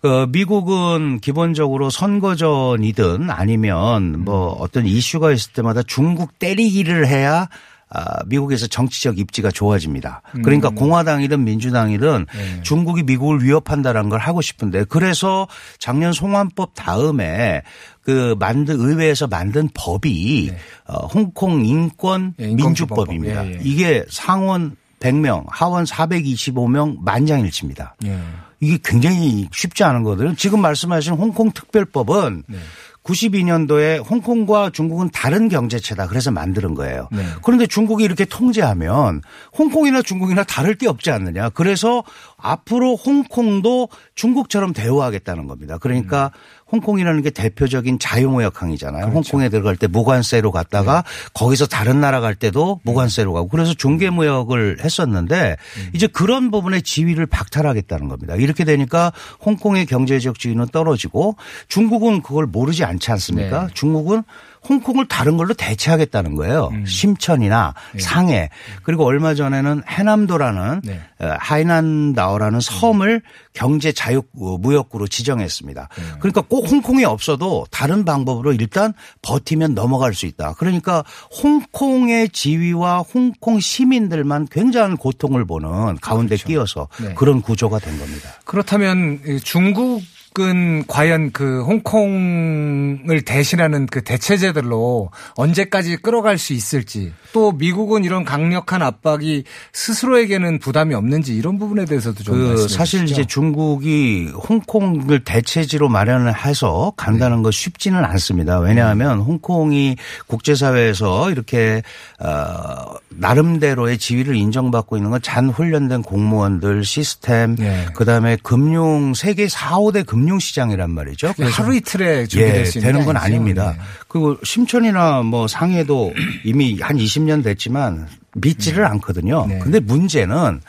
[0.02, 7.48] 그 미국은 기본적으로 선거전이든 아니면 뭐 어떤 이슈가 있을 때마다 중국 때리기를 해야
[7.94, 10.22] 아, 미국에서 정치적 입지가 좋아집니다.
[10.42, 12.62] 그러니까 공화당이든 민주당이든 네.
[12.62, 15.46] 중국이 미국을 위협한다는 걸 하고 싶은데 그래서
[15.78, 17.62] 작년 송환법 다음에
[18.00, 20.50] 그 만든 의회에서 만든 법이
[20.88, 23.46] 어, 홍콩 인권 네, 민주법입니다.
[23.46, 23.58] 예, 예.
[23.62, 27.96] 이게 상원 100명, 하원 425명 만장일치입니다.
[28.06, 28.18] 예.
[28.60, 30.34] 이게 굉장히 쉽지 않은 거거든요.
[30.36, 32.58] 지금 말씀하신 홍콩 특별법은 네.
[33.02, 36.06] 92년도에 홍콩과 중국은 다른 경제체다.
[36.06, 37.08] 그래서 만드는 거예요.
[37.10, 37.24] 네.
[37.42, 39.22] 그런데 중국이 이렇게 통제하면
[39.58, 41.48] 홍콩이나 중국이나 다를 게 없지 않느냐.
[41.50, 42.04] 그래서
[42.36, 45.78] 앞으로 홍콩도 중국처럼 대우하겠다는 겁니다.
[45.78, 46.30] 그러니까
[46.72, 49.06] 홍콩이라는 게 대표적인 자유무역항이잖아요.
[49.06, 51.04] 홍콩에 들어갈 때 무관세로 갔다가
[51.34, 55.56] 거기서 다른 나라 갈 때도 무관세로 가고 그래서 중개무역을 했었는데
[55.92, 58.34] 이제 그런 부분의 지위를 박탈하겠다는 겁니다.
[58.36, 59.12] 이렇게 되니까
[59.44, 61.36] 홍콩의 경제적 지위는 떨어지고
[61.68, 63.66] 중국은 그걸 모르지 않지 않습니까?
[63.66, 63.74] 네.
[63.74, 64.22] 중국은
[64.68, 66.70] 홍콩을 다른 걸로 대체하겠다는 거예요.
[66.86, 68.48] 심천이나 상해
[68.82, 71.00] 그리고 얼마 전에는 해남도라는 네.
[71.20, 73.22] 어, 하이난다오라는 섬을
[73.52, 75.88] 경제 자유 무역구로 지정했습니다.
[76.20, 80.54] 그러니까 꼭 홍콩이 없어도 다른 방법으로 일단 버티면 넘어갈 수 있다.
[80.54, 81.04] 그러니까
[81.42, 87.14] 홍콩의 지위와 홍콩 시민들만 굉장한 고통을 보는 가운데 끼어서 네.
[87.14, 88.30] 그런 구조가 된 겁니다.
[88.44, 90.02] 그렇다면 이 중국
[90.36, 98.82] 미국은 과연 그 홍콩을 대신하는 그 대체제들로 언제까지 끌어갈 수 있을지 또 미국은 이런 강력한
[98.82, 103.20] 압박이 스스로에게는 부담이 없는지 이런 부분에 대해서도 좀 그 말씀해 사실 주시죠.
[103.20, 107.42] 이제 중국이 홍콩을 대체지로 마련을 해서 간다는 네.
[107.42, 108.58] 거 쉽지는 않습니다.
[108.58, 111.82] 왜냐하면 홍콩이 국제사회에서 이렇게
[112.18, 117.86] 어 나름대로의 지위를 인정받고 있는 건 잔 훈련된 공무원들 시스템 네.
[117.94, 121.34] 그다음에 금융 세계 4, 5대 금융 시장이란 말이죠.
[121.52, 123.16] 하루 이틀에 예, 되는 게 건.
[123.16, 123.74] 아닙니다.
[123.76, 123.82] 네.
[124.08, 126.12] 그리고 심천이나 뭐 상해도
[126.44, 129.46] 이미 한 20년 됐지만 믿지를 않거든요.
[129.46, 129.58] 네.
[129.58, 130.60] 근데 문제는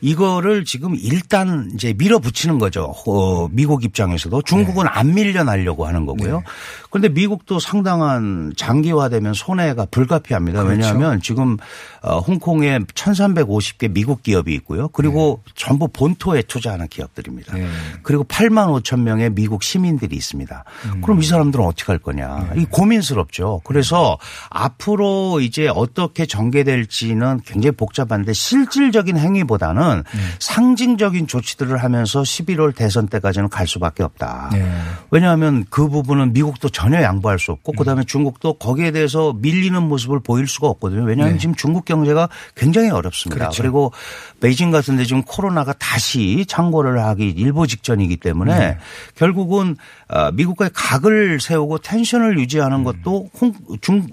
[0.00, 2.94] 이거를 지금 일단 이제 밀어붙이는 거죠.
[3.06, 4.90] 어, 미국 입장에서도 중국은 네.
[4.92, 6.42] 안 밀려나려고 하는 거고요.
[6.90, 10.62] 그런데 미국도 상당한 장기화되면 손해가 불가피합니다.
[10.62, 10.76] 그렇죠.
[10.76, 11.56] 왜냐하면 지금
[12.02, 14.88] 어, 홍콩에 1350개 미국 기업이 있고요.
[14.88, 17.54] 그리고 전부 본토에 투자하는 기업들입니다.
[17.54, 17.66] 네.
[18.02, 20.64] 그리고 8만 5천 명의 미국 시민들이 있습니다.
[20.86, 21.00] 음.
[21.00, 22.50] 그럼 이 사람들은 어떻게 할 거냐.
[22.54, 22.62] 네.
[22.62, 23.62] 이 고민스럽죠.
[23.64, 24.18] 그래서
[24.50, 30.20] 앞으로 이제 어떻게 전개될지 는 굉장히 복잡한데 실질적인 행위보다는 네.
[30.38, 34.50] 상징적인 조치들을 하면서 11월 대선 때까지는 갈 수밖에 없다.
[34.52, 34.68] 네.
[35.10, 40.48] 왜냐하면 그 부분은 미국도 전혀 양보할 수 없고 그다음에 중국도 거기에 대해서 밀리는 모습을 보일
[40.48, 41.04] 수가 없거든요.
[41.04, 41.38] 왜냐하면 네.
[41.38, 43.46] 지금 중국 경제가 굉장히 어렵습니다.
[43.46, 43.62] 그렇죠.
[43.62, 43.92] 그리고
[44.40, 48.78] 베이징 같은 데 지금 코로나가 다시 창궐을 하기 일보 직전이기 때문에 네.
[49.14, 49.76] 결국은
[50.08, 52.40] 어, 미국과의 각을 세우고 텐션을 음.
[52.40, 54.06] 유지하는 것도 홍, 중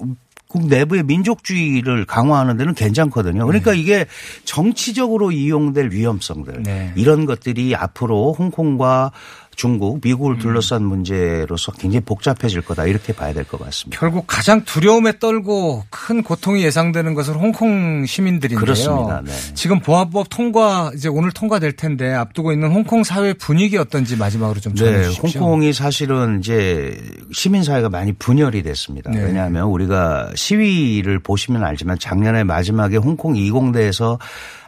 [0.53, 3.47] 국 내부의 민족주의를 강화하는 데는 괜찮거든요.
[3.47, 4.05] 그러니까 이게
[4.45, 6.93] 정치적으로 이용될 위험성들 네.
[6.95, 9.11] 이런 것들이 앞으로 홍콩과
[9.55, 9.99] 중국, 음.
[10.03, 13.99] 미국을 둘러싼 문제로서 굉장히 복잡해질 거다 이렇게 봐야 될 것 같습니다.
[13.99, 18.59] 결국 가장 두려움에 떨고 큰 고통이 예상되는 것은 홍콩 시민들인데요.
[18.59, 19.21] 그렇습니다.
[19.23, 19.31] 네.
[19.53, 24.75] 지금 보안법 통과 이제 오늘 통과될 텐데 앞두고 있는 홍콩 사회 분위기 어떤지 마지막으로 좀
[24.75, 25.41] 전해 네, 주십시오.
[25.41, 26.97] 홍콩이 사실은 이제
[27.31, 29.11] 시민 사회가 많이 분열이 됐습니다.
[29.11, 29.23] 네.
[29.23, 34.19] 왜냐하면 우리가 시위를 보시면 알지만 작년에 마지막에 홍콩 이공대에서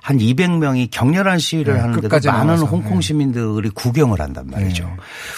[0.05, 2.57] 한 200명이 격렬한 시위를 네, 하는데도 많은.
[2.61, 3.01] 홍콩 네.
[3.01, 4.83] 시민들이 구경을 한단 말이죠.
[4.83, 4.91] 네.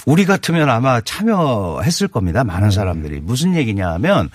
[0.06, 2.43] 우리 같으면 아마 참여했을 겁니다.
[2.43, 3.21] 많은 사람들이.
[3.21, 4.30] 무슨 얘기냐 하면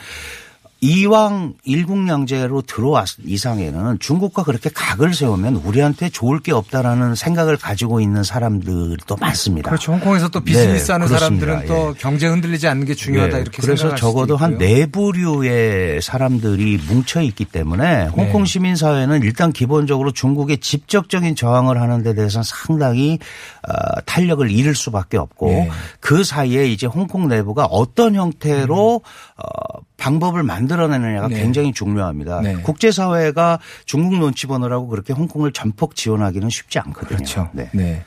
[0.85, 8.25] 이왕 일국양제로 들어왔 이상에는 중국과 그렇게 각을 세우면 우리한테 좋을 게 없다라는 생각을 가지고 있는
[8.25, 9.71] 사람들이 또 많습니다.
[9.71, 9.93] 그렇죠.
[9.93, 11.07] 홍콩에서 또 비즈니스 네, 하는.
[11.07, 12.01] 사람들은 또 예.
[12.01, 14.59] 경제 흔들리지 않는 게 중요하다 네, 이렇게 그래서 적어도 한.
[14.59, 18.47] 내부류의 사람들이 뭉쳐 있기 때문에 홍콩 네.
[18.47, 23.21] 시민 사회는 일단 기본적으로 중국의 직접적인 저항을 하는 데 대해서는 상당히
[23.69, 25.71] 어, 탄력을 잃을 수밖에 없고 네.
[26.01, 29.01] 그 사이에 이제 홍콩 내부가 어떤 형태로
[29.37, 31.37] 어, 방법을 만들어내느냐가 네.
[31.37, 32.41] 굉장히 중요합니다.
[32.41, 32.57] 네.
[32.57, 37.19] 국제사회가 중국 눈치 보느라고 그렇게 홍콩을 전폭 지원하기는 쉽지 않거든요.
[37.19, 37.49] 그렇죠.
[37.53, 37.71] 네.
[37.73, 38.05] 네.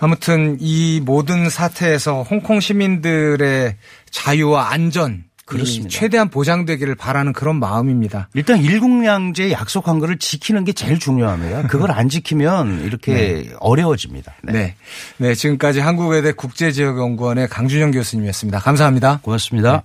[0.00, 3.76] 아무튼 이 모든 사태에서 홍콩 시민들의
[4.10, 5.86] 자유와 안전 그렇습니다.
[5.86, 8.28] 이 최대한 보장되기를 바라는 그런 마음입니다.
[8.34, 11.68] 일단 일국양제 약속한 거를 지키는 게 제일 중요합니다.
[11.68, 14.34] 그걸 안 지키면 이렇게 어려워집니다.
[14.42, 14.52] 네.
[14.52, 14.74] 네.
[15.18, 15.34] 네.
[15.36, 18.58] 지금까지 한국외대 국제지역연구원의 강준영 교수님이었습니다.
[18.58, 19.20] 감사합니다.
[19.22, 19.84] 고맙습니다.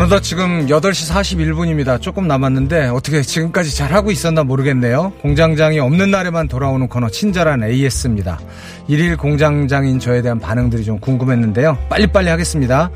[0.00, 2.00] 어느덧 지금 8시 41분입니다.
[2.00, 5.12] 조금 남았는데 어떻게 지금까지 잘하고 있었나 모르겠네요.
[5.20, 8.40] 공장장이 없는 날에만 돌아오는 코너 친절한 AS입니다.
[8.88, 11.76] 일일 공장장인 저에 대한 반응들이 좀 궁금했는데요.
[11.90, 12.90] 빨리빨리 하겠습니다.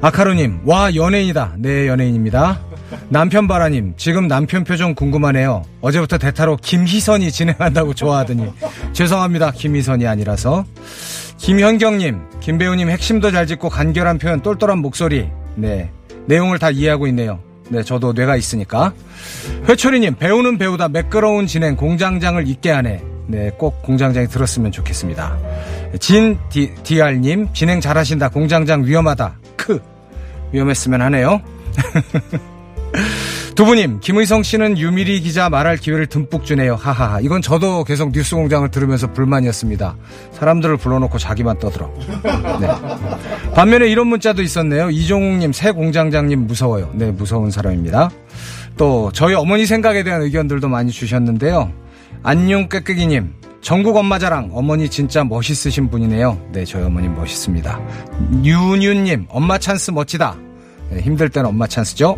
[0.00, 1.54] 아카루님, 와 연예인이다.
[1.58, 2.60] 네 연예인입니다.
[3.08, 5.64] 남편 바라님, 지금 남편 표정 궁금하네요.
[5.80, 8.46] 어제부터 대타로 김희선이 진행한다고 좋아하더니
[8.92, 9.50] 죄송합니다.
[9.50, 10.64] 김희선이 아니라서.
[11.38, 15.28] 김현경님, 김배우님 핵심도 잘 짚고 간결한 표현, 똘똘한 목소리.
[15.56, 15.90] 네.
[16.28, 17.40] 내용을 다 이해하고 있네요.
[17.70, 18.92] 네, 저도 뇌가 있으니까.
[19.68, 23.02] 회초리님, 배우는 배우다 매끄러운 진행, 공장장을 잊게 하네.
[23.26, 25.36] 네, 꼭 공장장이 들었으면 좋겠습니다.
[26.00, 28.30] 진 디, 디알님, 진행 잘하신다.
[28.30, 29.38] 공장장 위험하다.
[29.56, 29.80] 크.
[30.52, 31.42] 위험했으면 하네요.
[33.58, 36.76] 두부님, 김의성 씨는 유미리 기자 말할 기회를 듬뿍 주네요.
[36.76, 37.18] 하하하.
[37.18, 39.96] 이건 저도 계속 뉴스 공장을 들으면서 불만이었습니다.
[40.30, 41.92] 사람들을 불러놓고 자기만 떠들어.
[42.60, 42.68] 네.
[43.56, 44.90] 반면에 이런 문자도 있었네요.
[44.90, 46.92] 이종욱님, 새 공장장님 무서워요.
[46.94, 48.10] 네, 무서운 사람입니다.
[48.76, 51.72] 또, 저희 어머니 생각에 대한 의견들도 많이 주셨는데요.
[52.22, 56.40] 안녕 꾀꾀기님, 전국 엄마 자랑, 어머니 진짜 멋있으신 분이네요.
[56.52, 57.80] 네, 저희 어머니 멋있습니다.
[58.44, 60.36] 윤윤님, 엄마 찬스 멋지다.
[60.90, 62.16] 네, 힘들 때는 엄마 찬스죠.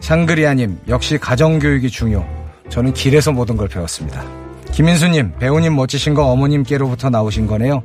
[0.00, 2.26] 샹그리아님, 역시 가정교육이 중요.
[2.68, 4.22] 저는 길에서 모든 걸 배웠습니다.
[4.72, 7.82] 김인수님, 배우님 멋지신 거 어머님께로부터 나오신 거네요.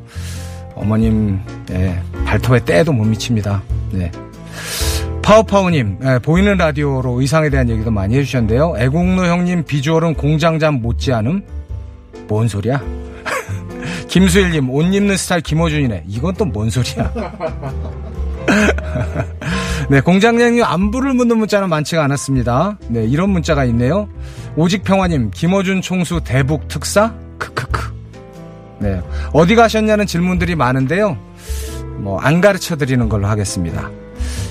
[0.75, 3.61] 어머님, 네, 발톱에 때도 못 미칩니다.
[3.91, 4.11] 네.
[5.21, 8.75] 파우파우님, 네, 보이는 라디오로 의상에 대한 얘기도 많이 해주셨는데요.
[8.77, 11.41] 애국노 형님 비주얼은 공장장 못지않음?
[12.27, 12.81] 뭔 소리야?
[14.07, 16.03] 김수일님, 옷 입는 스타일 김호준이네.
[16.07, 17.11] 이건 또 뭔 소리야?
[19.89, 22.77] 네, 공장장님 안부를 묻는 문자는 많지가 않았습니다.
[22.89, 24.09] 네, 이런 문자가 있네요.
[24.55, 27.13] 오직 평화님, 김어준 총수 대북 특사?
[27.37, 27.93] 크크크.
[28.79, 29.01] 네,
[29.33, 31.17] 어디 가셨냐는 질문들이 많은데요.
[31.97, 33.89] 뭐, 안 가르쳐 드리는 걸로 하겠습니다.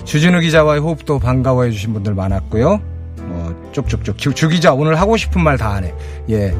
[0.04, 2.80] 주진우 기자와의 호흡도 반가워해 주신 분들 많았고요.
[3.22, 4.16] 뭐, 쪽쪽쪽.
[4.18, 5.92] 주, 주 기자 오늘 하고 싶은 말 다 하네.
[6.30, 6.54] 예.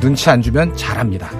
[0.00, 1.30] 눈치 안 주면 잘합니다.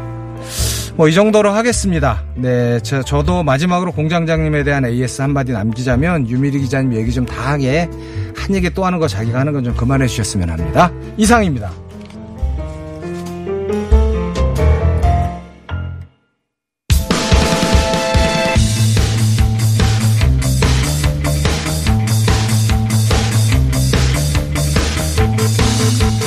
[0.96, 2.22] 뭐 이 정도로 하겠습니다.
[2.36, 7.88] 네, 저, 저도 마지막으로 공장장님에 대한 AS 한마디 남기자면 유미리 기자님 얘기 좀 다 하게
[8.36, 10.92] 한 얘기 또 하는 거 자기가 하는 건 좀 그만해 주셨으면 합니다.
[11.16, 11.70] 이상입니다.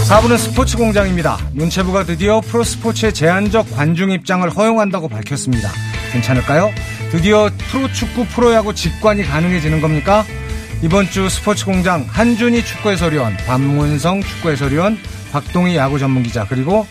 [0.08, 1.38] 사부는 스포츠 공장입니다.
[1.52, 5.70] 문체부가 드디어 프로스포츠의 제한적 관중 입장을 허용한다고 밝혔습니다.
[6.14, 6.72] 괜찮을까요?
[7.12, 10.24] 드디어 프로축구, 프로야구 직관이 가능해지는 겁니까?
[10.82, 14.98] 이번 주 스포츠 공장 한준희 축구 해설위원, 박문성 축구 해설위원,
[15.34, 16.88] 박동희 야구 전문 기자, 그리고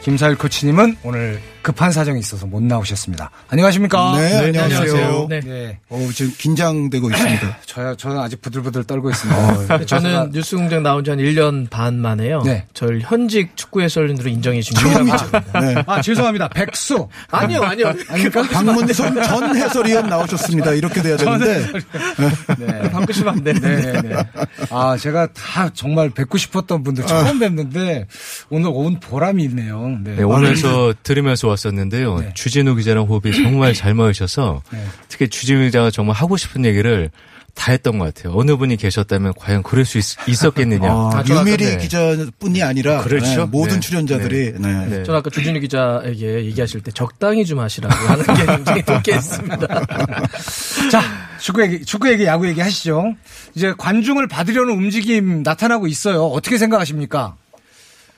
[0.00, 3.30] 김사일 코치님은 오늘 급한 사정이 있어서 못 나오셨습니다.
[3.48, 4.18] 안녕하십니까?
[4.18, 5.26] 네, 네 안녕하세요.
[5.30, 5.40] 네.
[5.40, 5.78] 네.
[5.88, 7.58] 어, 지금 긴장되고 있습니다.
[7.64, 9.74] 저요, 저는 아직 부들부들 떨고 있습니다.
[9.74, 12.42] 어, 저는 뉴스공장 나온 지 한 1년 반 만에요.
[12.42, 12.66] 네.
[12.74, 15.30] 절 현직 축구 해설인으로 인정해 주신 처음이죠.
[15.60, 15.84] 네.
[15.86, 16.48] 아, 죄송합니다.
[16.48, 17.08] 백수.
[17.30, 17.92] 아니요, 아니요.
[18.08, 18.42] 아닙니까?
[18.42, 20.72] 박문성 전 해설위원 나오셨습니다.
[20.72, 21.66] 이렇게 돼야 되는데.
[22.58, 22.90] 네.
[22.90, 23.92] 바꾸시면 안 되는데.
[23.92, 24.16] 네, 네.
[24.70, 28.06] 아, 제가 다 정말 뵙고 싶었던 분들 처음 뵙는데
[28.50, 29.96] 오늘 온 보람이 있네요.
[30.02, 30.20] 네.
[30.22, 32.18] 오면서 들으면서 왔었는데요.
[32.18, 32.34] 네.
[32.34, 34.84] 주진우 기자랑 호흡이 정말 잘 맞으셔서 네.
[35.08, 37.10] 특히 주진우 기자가 정말 하고 싶은 얘기를
[37.54, 38.34] 다 했던 것 같아요.
[38.36, 41.76] 어느 분이 계셨다면 과연 그럴 수 있, 었겠느냐 아, 유미리 네.
[41.78, 43.26] 기자뿐이 아니라 그렇죠.
[43.26, 43.80] 네, 모든 네.
[43.80, 44.52] 출연자들이.
[44.58, 44.86] 네.
[44.86, 45.02] 네.
[45.04, 49.68] 저는 아까 주진우 기자에게 얘기하실 때 적당히 좀 하시라고 하는 게 굉장히 독했습니다.
[50.90, 51.02] 자,
[51.38, 53.14] 축구 얘기, 축구 얘기, 야구 얘기 하시죠.
[53.54, 56.26] 이제 관중을 받으려는 움직임 나타나고 있어요.
[56.26, 57.36] 어떻게 생각하십니까?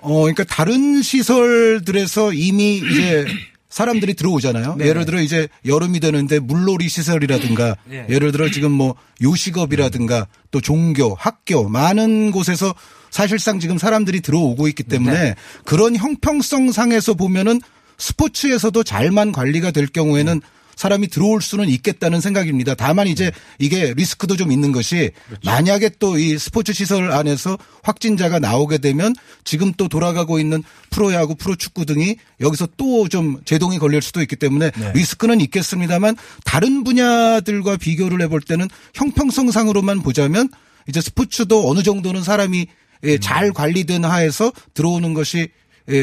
[0.06, 3.26] 어, 그러니까 다른 시설들에서 이미 이제
[3.68, 4.76] 사람들이 들어오잖아요.
[4.76, 4.88] 네네.
[4.88, 8.06] 예를 들어 이제 여름이 되는데 물놀이 시설이라든가 네.
[8.08, 12.74] 예를 들어 지금 뭐 요식업이라든가 또 종교, 학교 많은 곳에서
[13.10, 15.34] 사실상 지금 사람들이 들어오고 있기 때문에 네.
[15.64, 17.60] 그런 형평성 상에서 보면은
[17.98, 20.46] 스포츠에서도 잘만 관리가 될 경우에는 네.
[20.76, 22.74] 사람이 들어올 수는 있겠다는 생각입니다.
[22.74, 25.40] 다만 이제 이게 리스크도 좀 있는 것이 그렇죠.
[25.44, 31.86] 만약에 또 이 스포츠 시설 안에서 확진자가 나오게 되면 지금 또 돌아가고 있는 프로야구, 프로축구
[31.86, 34.92] 등이 여기서 또 좀 제동이 걸릴 수도 있기 때문에 네.
[34.94, 40.48] 리스크는 있겠습니다만 다른 분야들과 비교를 해볼 때는 형평성상으로만 보자면
[40.88, 42.66] 이제 스포츠도 어느 정도는 사람이
[43.04, 43.20] 음.
[43.20, 45.48] 잘 관리된 하에서 들어오는 것이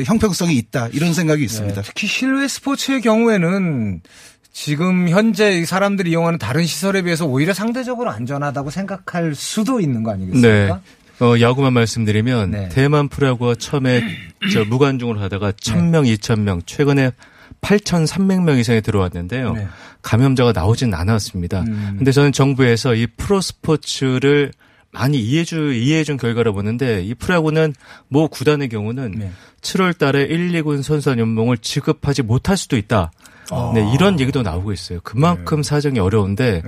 [0.05, 1.81] 형평성이 있다 이런 생각이 있습니다.
[1.81, 4.01] 네, 특히 실외 스포츠의 경우에는
[4.54, 10.48] 지금 현재 사람들이 이용하는 다른 시설에 비해서 오히려 상대적으로 안전하다고 생각할 수도 있는 거 아니겠습니까?
[11.20, 11.26] 네.
[11.26, 12.70] 어, 야구만 말씀드리면 네.
[12.70, 14.04] 대만 프로야구가 처음에
[14.54, 16.16] 저 무관중으로 하다가 1000명, 네.
[16.16, 17.12] 2000명 최근에
[17.62, 19.54] 8,300명 이상이 들어왔는데요.
[19.54, 19.68] 네.
[20.04, 21.62] 감염자가 나오진 않았습니다.
[21.62, 21.96] 음.
[21.98, 24.52] 근데 저는 정부에서 이 프로 스포츠를
[24.92, 27.74] 많이 이해주, 이해해준 결과를 보는데 이 프로야구는
[28.08, 29.32] 모 구단의 경우는
[29.62, 33.12] 7월 달에 1, 2군 선수단 연봉을 지급하지 못할 수도 있다.
[33.52, 33.72] 아.
[33.74, 35.00] 네, 이런 얘기도 나오고 있어요.
[35.04, 35.64] 그만큼 네.
[35.64, 36.62] 사정이 어려운데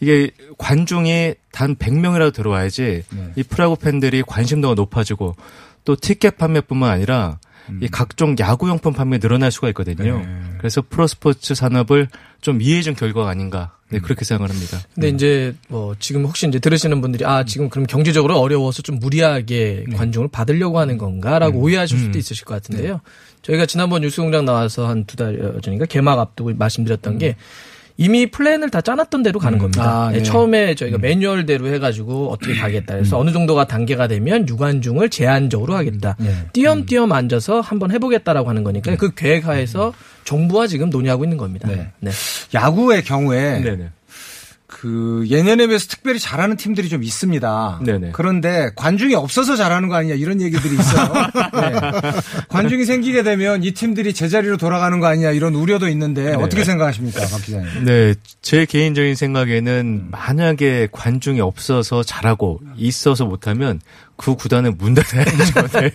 [0.00, 3.32] 이게 관중이 단 100명이라도 들어와야지 네.
[3.36, 5.36] 이 프로야구 팬들이 관심도가 높아지고
[5.84, 7.38] 또 티켓 판매뿐만 아니라
[7.80, 10.18] 이 각종 야구용품 판매 늘어날 수가 있거든요.
[10.18, 10.26] 네.
[10.58, 12.08] 그래서 프로스포츠 산업을
[12.40, 13.72] 좀 이해해준 결과가 아닌가.
[13.90, 14.78] 네, 그렇게 생각을 합니다.
[14.94, 19.86] 근데 이제 뭐 지금 혹시 이제 들으시는 분들이 아 지금 그럼 경제적으로 어려워서 좀 무리하게
[19.96, 23.00] 관중을 받으려고 하는 건가라고 오해하실 수도 있으실 것 같은데요.
[23.42, 27.34] 저희가 지난번 뉴스공장 나와서 한 두 달 전인가 개막 앞두고 말씀드렸던 게
[28.00, 30.06] 이미 플랜을 다 짜놨던 대로 가는 겁니다.
[30.06, 30.22] 아, 네, 네.
[30.22, 32.94] 처음에 저희가 매뉴얼대로 해가지고 어떻게 가겠다.
[32.94, 36.16] 그래서 어느 정도가 단계가 되면 유관중을 제한적으로 하겠다.
[36.54, 39.92] 띄엄띄엄 앉아서 한번 해보겠다라고 하는 거니까 그 계획하에서
[40.24, 41.68] 정부와 지금 논의하고 있는 겁니다.
[41.68, 42.10] 네.
[42.54, 43.90] 야구의 경우에 네네.
[44.80, 47.80] 그 예년에 비해서 특별히 잘하는 팀들이 좀 있습니다.
[47.84, 48.12] 네네.
[48.14, 51.12] 그런데 관중이 없어서 잘하는 거 아니냐 이런 얘기들이 있어요.
[51.52, 52.12] 네.
[52.48, 57.42] 관중이 생기게 되면 이 팀들이 제자리로 돌아가는 거 아니냐 이런 우려도 있는데 어떻게 생각하십니까, 박
[57.42, 57.84] 기자님?
[57.84, 63.82] 네, 제 개인적인 생각에는 만약에 관중이 없어서 잘하고 있어서 못하면
[64.16, 65.68] 그 구단은 문 닫아야죠.
[65.78, 65.90] 네.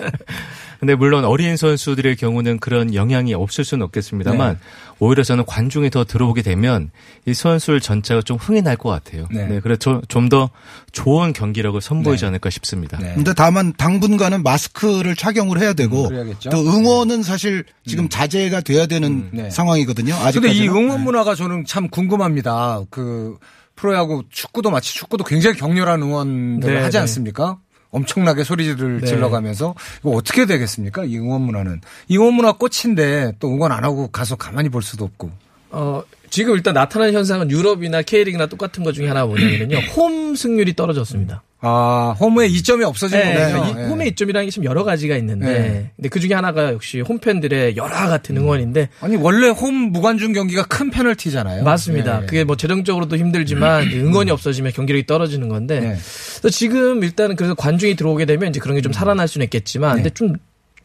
[0.79, 4.59] 근데 물론 어린 선수들의 경우는 그런 영향이 없을 수는 없겠습니다만 네.
[4.99, 6.91] 오히려 저는 관중이 더 들어오게 되면
[7.25, 9.27] 이 선수들 전체가 좀 흥이 날 것 같아요.
[9.31, 9.45] 네.
[9.47, 9.59] 네.
[9.59, 10.49] 그래서 좀 더
[10.91, 12.97] 좋은 경기력을 선보이지 않을까 싶습니다.
[12.97, 16.49] 근데 다만 당분간은 마스크를 착용을 해야 되고 그래야겠죠.
[16.49, 19.49] 또 응원은 사실 지금 자제가 돼야 되는 네.
[19.49, 20.13] 상황이거든요.
[20.13, 20.65] 근데 아직까지는.
[20.65, 22.81] 이 응원 문화가 저는 참 궁금합니다.
[22.89, 23.37] 그
[23.75, 27.01] 프로야구 축구도 마치 축구도 굉장히 격렬한 응원들을 네, 하지 네.
[27.01, 27.57] 않습니까?
[27.95, 29.07] 엄청나게 소리를 네.
[29.07, 31.05] 질러가면서 이거 어떻게 되겠습니까?
[31.05, 35.05] 이 응원 문화는 이 응원 문화 꽃인데 또 응원 안 하고 가서 가만히 볼 수도
[35.05, 35.31] 없고.
[35.71, 36.03] 어,
[36.35, 39.77] 지금 일단 나타나는 현상은 유럽이나 K리그나 똑같은 것 중에 하나가 뭐냐면요.
[39.95, 41.43] 홈 승률이 떨어졌습니다.
[41.61, 43.87] 아 홈에 이점이 없어진 네, 이 네.
[43.87, 45.91] 홈의 이점이라는 게 지금 여러 가지가 있는데, 네.
[45.95, 50.91] 근데 그 중에 하나가 역시 홈팬들의 열화 같은 응원인데, 아니 원래 홈 무관중 경기가 큰
[50.91, 51.63] 페널티잖아요.
[51.63, 52.19] 맞습니다.
[52.19, 52.25] 네.
[52.25, 56.49] 그게 뭐 재정적으로도 힘들지만 응원이 없어지면 경기력이 떨어지는 건데, 네.
[56.51, 60.03] 지금 일단은 그래서 관중이 들어오게 되면 이제 그런 게 좀 살아날 수는 있겠지만, 네.
[60.03, 60.35] 근데 좀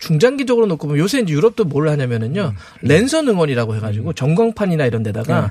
[0.00, 5.46] 중장기적으로 놓고 보면 요새 이제 유럽도 뭘 하냐면은요, 랜선 응원이라고 해가지고 전광판이나 이런 데다가 네.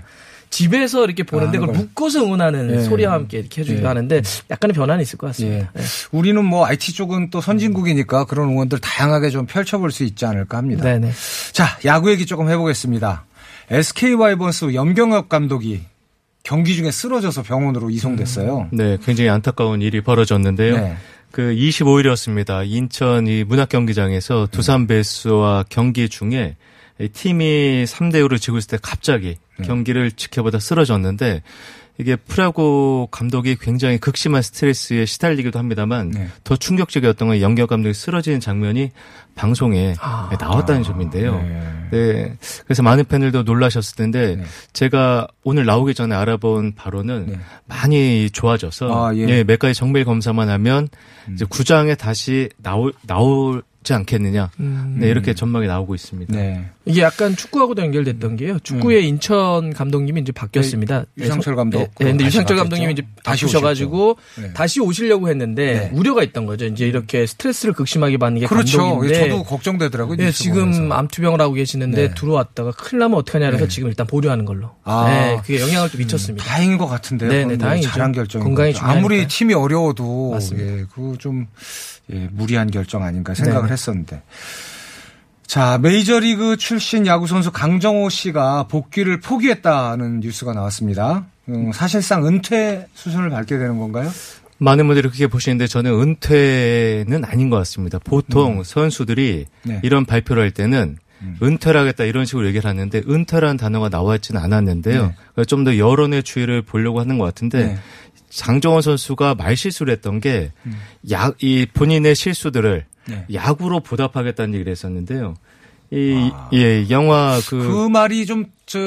[0.49, 1.85] 집에서 이렇게 보는데 아, 그걸 그걸.
[1.85, 2.83] 묶어서 응원하는 네.
[2.83, 3.87] 소리와 함께 이렇게 해주기도 네.
[3.87, 5.71] 하는데 약간의 변화는 있을 것 같습니다.
[5.77, 5.81] 예.
[6.11, 10.83] 우리는 뭐 IT 쪽은 또 선진국이니까 그런 응원들 다양하게 좀 펼쳐볼 수 있지 않을까 합니다.
[10.83, 11.11] 네네.
[11.53, 13.25] 자, 야구 얘기 조금 해보겠습니다.
[13.69, 15.81] SK 와이번스 염경엽 감독이
[16.41, 18.69] 경기 중에 쓰러져서 병원으로 이송됐어요.
[18.71, 20.77] 네, 굉장히 안타까운 일이 벌어졌는데요.
[20.77, 20.97] 네.
[21.31, 22.67] 그 25일이었습니다.
[22.67, 26.57] 인천 이 문학경기장에서 두산 베이스와 경기 중에
[26.99, 29.65] 이 팀이 3대 0로 지고 있을 때 갑자기 네.
[29.65, 31.43] 경기를 지켜보다 쓰러졌는데
[31.99, 36.29] 이게 프라고 감독이 굉장히 극심한 스트레스에 시달리기도 합니다만 네.
[36.45, 38.91] 더 충격적이었던 건 연경 감독이 쓰러지는 장면이
[39.35, 40.29] 방송에 아.
[40.39, 41.35] 나왔다는 점인데요.
[41.91, 42.37] 네.
[42.65, 44.43] 그래서 많은 팬들도 놀라셨을 텐데 네.
[44.71, 49.27] 제가 오늘 나오기 전에 알아본 바로는 많이 좋아져서 아, 예.
[49.27, 50.87] 예, 몇 가지 정밀 검사만 하면
[51.33, 54.51] 이제 구장에 다시 나올 나오 지 않겠느냐.
[54.59, 54.97] 음.
[54.99, 56.35] 네, 이렇게 전망이 나오고 있습니다.
[56.35, 56.65] 네.
[56.85, 58.59] 이게 약간 축구하고도 연결됐던 게요.
[58.59, 61.05] 축구의 인천 감독님이 이제 바뀌었습니다.
[61.15, 61.79] 네, 유상철 감독.
[61.79, 62.57] 네, 네, 근데 유상철.
[62.57, 64.15] 감독님이 이제 다시 오셨죠.
[64.41, 64.53] 네.
[64.53, 65.97] 다시 오시려고 했는데 네.
[65.97, 66.65] 우려가 있던 거죠.
[66.65, 68.79] 이제 이렇게 스트레스를 극심하게 받는 게 그렇죠.
[68.79, 69.29] 감독인데.
[69.29, 70.17] 저도 걱정되더라고요.
[70.19, 70.91] 예, 뉴스 지금.
[70.91, 72.13] 암투병을 하고 계시는데 네.
[72.13, 73.67] 들어왔다가 큰일 나면 어떡하냐 네.
[73.69, 74.71] 지금 일단 보류하는 걸로.
[74.83, 75.05] 아.
[75.07, 76.43] 네, 그게 영향을 좀 미쳤습니다.
[76.45, 77.29] 다행인 것 같은데요.
[77.29, 77.89] 네, 네, 뭐 다행이죠.
[77.91, 78.43] 잘한 결정.
[78.43, 78.99] 건강이 중요하니까요.
[78.99, 80.79] 아무리 팀이 어려워도 맞습니다.
[80.79, 81.47] 예, 그거 좀
[82.13, 83.73] 예, 무리한 결정 아닌가 생각을 네.
[83.73, 84.21] 했었는데.
[85.45, 91.25] 자, 메이저리그 출신 야구 선수 강정호 씨가 복귀를 포기했다는 뉴스가 나왔습니다.
[91.49, 94.11] 음, 사실상 은퇴 수순을 밟게 되는 건가요?
[94.59, 97.97] 많은 분들이 그렇게 보시는데 저는 은퇴는 아닌 것 같습니다.
[97.97, 99.69] 보통 선수들이 음.
[99.69, 99.79] 네.
[99.83, 101.37] 이런 발표를 할 때는 음.
[101.41, 105.07] 은퇴를 하겠다 이런 식으로 얘기를 하는데 은퇴라는 단어가 나와 있지는 않았는데요.
[105.07, 105.13] 네.
[105.33, 107.77] 그러니까 좀 더 여론의 추이를 보려고 하는 것 같은데 네.
[108.29, 110.73] 장정원 선수가 말실수를 했던 게 음.
[111.11, 113.25] 야, 이 본인의 실수들을 네.
[113.33, 115.35] 야구로 보답하겠다는 얘기를 했었는데요.
[115.91, 118.79] 이, 예, 영화 그, 그 말이 좀, 저,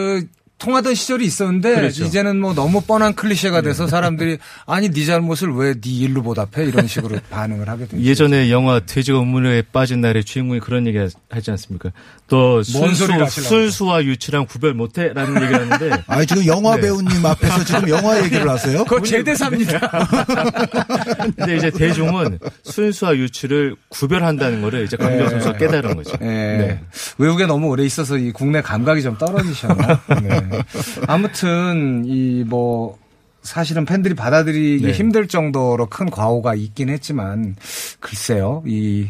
[0.62, 2.04] 통하던 시절이 있었는데 그렇죠.
[2.04, 6.86] 이제는 뭐 너무 뻔한 클리셰가 돼서 사람들이 아니 네 잘못을 왜 네 일로 보답해 이런
[6.86, 8.08] 식으로 반응을 하게 됩니다.
[8.08, 10.98] 예전에 영화 돼지가 우물에 빠진 날의 주인공이 그런 얘기
[11.30, 11.90] 하지 않습니까?
[12.32, 16.82] 또뭔 순수, 순수와 유치랑 구별 못해라는 얘기를 하는데 아 지금 영화 네.
[16.82, 18.84] 배우님 앞에서 지금 영화 얘기를 하세요?
[18.84, 19.78] 그거 제 대사입니다.
[21.36, 26.16] 근데 이제 대중은 순수와 유치를 구별한다는 거를 이제 강경 선수가 깨달은 거죠.
[26.22, 26.26] 예.
[26.26, 26.80] 네.
[27.18, 30.00] 외국에 너무 오래 있어서 이 국내 감각이 좀 떨어지셨나.
[30.22, 30.62] 네.
[31.06, 32.96] 아무튼 이뭐
[33.42, 34.92] 사실은 팬들이 받아들이기 네.
[34.92, 37.56] 힘들 정도로 큰 과오가 있긴 했지만
[38.00, 39.08] 글쎄요 이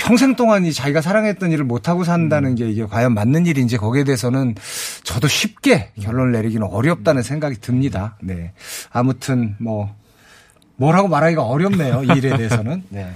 [0.00, 4.54] 평생 동안 이 자기가 사랑했던 일을 못하고 산다는 게 이게 과연 맞는 일인지 거기에 대해서는
[5.04, 8.16] 저도 쉽게 결론을 내리기는 어렵다는 생각이 듭니다.
[8.22, 8.52] 네.
[8.90, 9.94] 아무튼 뭐
[10.76, 12.02] 뭐라고 말하기가 어렵네요.
[12.04, 12.82] 이 일에 대해서는.
[12.88, 13.12] 네.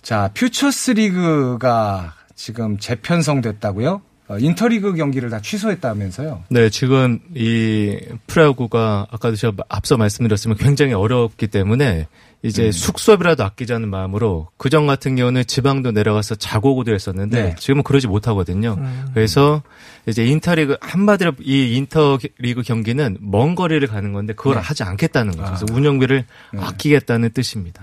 [0.00, 4.00] 자, 퓨처스 리그가 지금 재편성됐다고요?
[4.28, 6.44] 어, 인터리그 경기를 다 취소했다면서요?
[6.48, 12.06] 네, 지금 이 프로야구가 아까도 제가 앞서 말씀드렸지만 굉장히 어렵기 때문에
[12.42, 12.72] 이제 음.
[12.72, 17.54] 숙소비라도 아끼자는 마음으로 그전 같은 경우는 지방도 내려가서 자고 오고도 했었는데 네.
[17.58, 18.76] 지금은 그러지 못하거든요.
[18.78, 19.10] 음.
[19.12, 19.62] 그래서
[20.06, 24.60] 이제 인터리그 한마디로 이 인터리그 경기는 먼 거리를 가는 건데 그걸 네.
[24.60, 25.44] 하지 않겠다는 거죠.
[25.44, 26.24] 그래서 운영비를
[26.56, 27.82] 아끼겠다는 뜻입니다.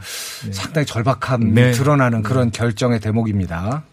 [0.51, 1.71] 상당히 절박함이 네.
[1.71, 3.83] 드러나는 그런 결정의 대목입니다.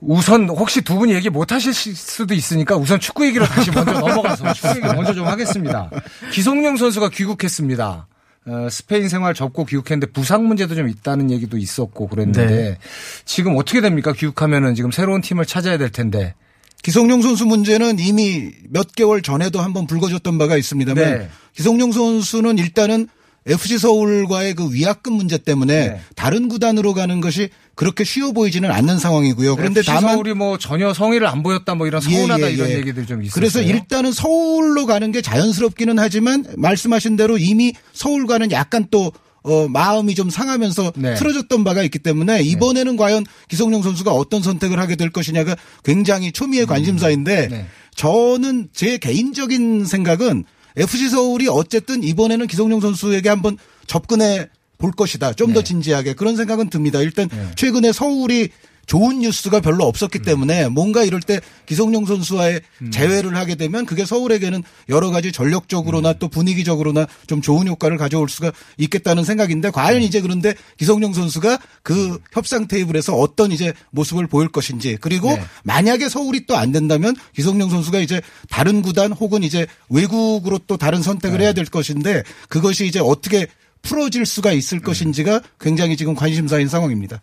[0.00, 4.52] 우선 혹시 두 분이 얘기 못 하실 수도 있으니까 우선 축구 얘기로 다시 먼저 넘어가서
[4.54, 5.90] 축구 얘기 먼저 좀 하겠습니다.
[6.32, 8.08] 기성용 선수가 귀국했습니다.
[8.46, 12.78] 어, 스페인 생활 접고 귀국했는데 부상 문제도 좀 있다는 얘기도 있었고 그랬는데 네.
[13.24, 14.12] 지금 어떻게 됩니까?
[14.12, 16.34] 귀국하면은 지금 새로운 팀을 찾아야 될 텐데.
[16.82, 21.28] 기성용 선수 문제는 이미 몇 개월 전에도 한번 불거졌던 바가 있습니다만 네.
[21.54, 23.08] 기성용 선수는 일단은
[23.50, 26.00] FC 서울과의 그 위약금 문제 때문에 네.
[26.14, 29.56] 다른 구단으로 가는 것이 그렇게 쉬워 보이지는 않는 상황이고요.
[29.56, 32.70] 그런데 FC 다만 서울이 뭐 전혀 성의를 안 보였다 뭐 이런 서운하다 예, 예, 이런
[32.70, 32.74] 예.
[32.76, 33.34] 얘기들 좀 있었어요.
[33.34, 40.14] 그래서 일단은 서울로 가는 게 자연스럽기는 하지만 말씀하신 대로 이미 서울과는 약간 또 어, 마음이
[40.14, 41.14] 좀 상하면서 네.
[41.14, 46.66] 틀어졌던 바가 있기 때문에 이번에는 과연 기성용 선수가 어떤 선택을 하게 될 것이냐가 굉장히 초미의
[46.66, 47.66] 관심사인데 네.
[47.94, 50.44] 저는 제 개인적인 생각은
[50.76, 54.48] FC 서울이 어쨌든 이번에는 기성용 선수에게 한번 접근해
[54.78, 55.34] 볼 것이다.
[55.34, 57.00] 좀더 진지하게 그런 생각은 듭니다.
[57.00, 58.50] 일단 최근에 서울이
[58.86, 62.60] 좋은 뉴스가 별로 없었기 때문에 뭔가 이럴 때 기성용 선수와의
[62.92, 68.52] 재회를 하게 되면 그게 서울에게는 여러 가지 전력적으로나 또 분위기적으로나 좀 좋은 효과를 가져올 수가
[68.78, 74.98] 있겠다는 생각인데 과연 이제 그런데 기성용 선수가 그 협상 테이블에서 어떤 이제 모습을 보일 것인지
[75.00, 75.42] 그리고 네.
[75.64, 78.20] 만약에 서울이 또 안 된다면 기성용 선수가 이제
[78.50, 83.46] 다른 구단 혹은 이제 외국으로 또 다른 선택을 해야 될 것인데 그것이 이제 어떻게
[83.82, 87.22] 풀어질 수가 있을 것인지가 굉장히 지금 관심사인 상황입니다.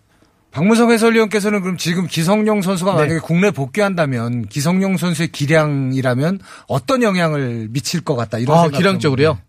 [0.51, 2.97] 박무성 해설위원께서는 그럼 지금 기성용 선수가 네.
[2.97, 9.39] 만약에 국내 복귀한다면 기성용 선수의 기량이라면 어떤 영향을 미칠 것 같다 이런 아, 기량적으로요?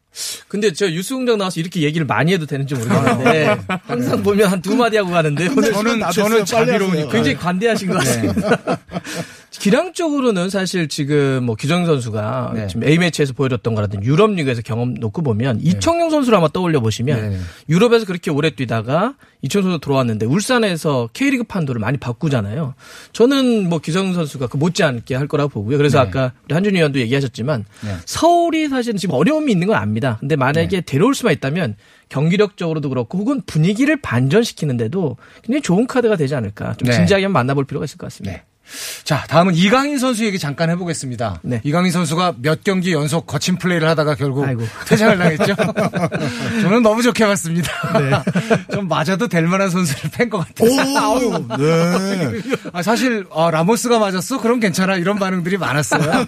[0.49, 4.97] 근데 저 유수공장 나와서 이렇게 얘기를 많이 해도 되는지 모르겠는데 항상 보면 한 두 마디
[4.97, 8.59] 하고 가는데 오늘 저는 저는 자비로우니까 굉장히 관대하신 것 같습니다.
[9.59, 12.67] 기량적으로는 사실 지금 뭐 기정 선수가 네.
[12.69, 17.31] 지금 A 매치에서 보여줬던 거라든지 유럽 리그에서 경험 놓고 보면 이청용 선수를 한번 떠올려 보시면
[17.31, 17.39] 네.
[17.69, 22.75] 유럽에서 그렇게 오래 뛰다가 이청용 선수 들어왔는데 울산에서 K리그 판도를 많이 바꾸잖아요.
[23.13, 25.77] 저는 뭐 기성 선수가 그 못지않게 할 거라고 보고요.
[25.77, 26.09] 그래서 네.
[26.09, 27.97] 아까 우리 한준희 의원도 얘기하셨지만 네.
[28.05, 30.17] 서울이 사실은 지금 어려움이 있는 건 압니다.
[30.21, 31.77] 근데 만약에 데려올 수만 있다면
[32.09, 36.75] 경기력적으로도 그렇고 혹은 분위기를 반전시키는데도 굉장히 좋은 카드가 되지 않을까.
[36.75, 36.95] 좀 네.
[36.95, 38.45] 진지하게 한번 만나볼 필요가 있을 것 같습니다.
[39.05, 41.41] 자, 다음은 이강인 선수 얘기 잠깐 해보겠습니다.
[41.65, 44.47] 이강인 선수가 몇 경기 연속 거친 플레이를 하다가 결국
[44.87, 45.55] 퇴장을 당했죠.
[46.63, 47.71] 저는 너무 좋게 봤습니다.
[48.73, 51.47] 좀 맞아도 될 만한 선수를 팬 것 같아요.
[51.59, 52.41] 네.
[52.75, 54.41] 아, 사실 아, 라모스가 맞았어?
[54.43, 54.97] 그럼 괜찮아.
[54.97, 56.27] 이런 반응들이 많았어요.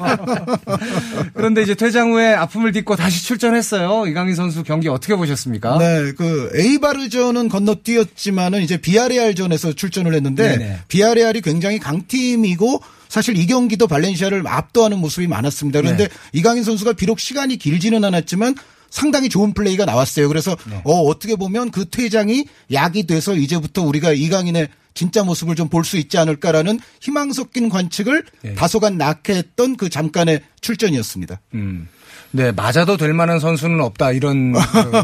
[1.34, 4.06] 그런데 이제 퇴장 후에 아픔을 딛고 다시 출전했어요.
[4.06, 5.76] 이강인 선수 경기 어떻게 보셨습니까?
[5.78, 10.80] 네, 그 에이바르전은 건너뛰었지만은 이제 비아레알전에서 출전을 했는데.
[10.88, 15.80] 비아레알이 굉장히 강팀 이고 사실 이 경기도 발렌시아를 압도하는 모습이 많았습니다.
[15.80, 16.14] 그런데 네.
[16.32, 18.54] 이강인 선수가 비록 시간이 길지는 않았지만
[18.90, 20.28] 상당히 좋은 플레이가 나왔어요.
[20.28, 20.80] 그래서 네.
[20.84, 24.68] 어, 어떻게 보면 그 퇴장이 약이 돼서 이제부터 우리가 이강인의
[25.00, 28.54] 진짜 모습을 좀 볼 수 있지 않을까라는 희망 섞인 관측을 네.
[28.54, 31.40] 다소간 낳게 했던 그 잠깐의 출전이었습니다.
[31.54, 31.88] 음.
[32.32, 34.12] 네, 맞아도 될 만한 선수는 없다.
[34.12, 34.52] 이런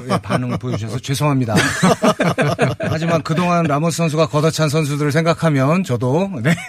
[0.07, 1.55] 그 반응을 보여주셔서 죄송합니다.
[2.78, 6.55] 하지만 그동안 라모스 선수가 걷어찬 선수들을 생각하면 저도, 네.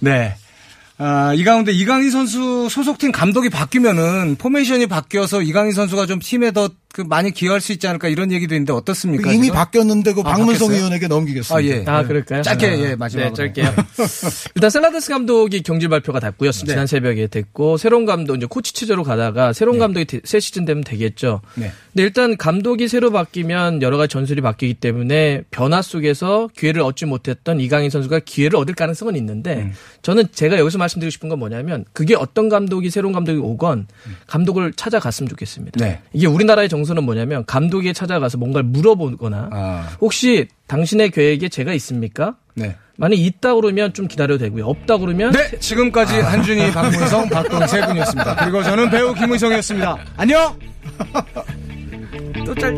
[0.00, 0.34] 네.
[0.98, 6.70] 아, 이 가운데 이강인 선수 소속팀 감독이 바뀌면은 포메이션이 바뀌어서 이강인 선수가 좀 팀에 더
[6.96, 9.30] 그 많이 기여할 수 있지 않을까 이런 얘기도 있는데 어떻습니까?
[9.30, 9.56] 이미 지금?
[9.56, 10.72] 바뀌었는데 그 아, 박문성?
[10.72, 11.54] 위원에게 넘기겠습니다.
[11.54, 11.84] 아, 예.
[11.86, 12.40] 아, 그럴까요?
[12.40, 13.34] 짧게, 아, 예, 마지막으로.
[13.34, 13.74] 네, 짧게요.
[14.56, 16.52] 일단 셀라데스 감독이 경질 발표가 났고요.
[16.52, 16.58] 네.
[16.66, 20.82] 지난 새벽에 됐고 새로운 감독 이제 코치 체제로 가다가 새로운 감독이 되- 새 시즌 되면
[20.84, 21.42] 되겠죠.
[21.56, 21.70] 네.
[21.92, 27.60] 근데 일단 감독이 새로 바뀌면 여러 가지 전술이 바뀌기 때문에 변화 속에서 기회를 얻지 못했던
[27.60, 29.72] 이강인 선수가 기회를 얻을 가능성은 있는데 음.
[30.00, 33.86] 저는 제가 여기서 말씀드리고 싶은 건 뭐냐면 그게 어떤 감독이 새로운 감독이 오건
[34.28, 35.84] 감독을 찾아갔으면 좋겠습니다.
[35.84, 36.00] 네.
[36.14, 39.88] 이게 우리나라의 정 서는 뭐냐면 감독이 찾아가서 뭔가를 물어보거나 아.
[40.00, 42.36] 혹시 당신의 계획에 제가 있습니까?
[42.54, 42.76] 네.
[42.96, 44.64] 만약 있다 그러면 좀 기다려도 되고요.
[44.66, 48.36] 없다 그러면 네, 지금까지 한준희, 박문성, 박동 세 분이었습니다.
[48.36, 49.98] 그리고 저는 배우 김은성이었습니다.
[50.16, 50.58] 안녕!
[52.46, 52.74] 또 짧.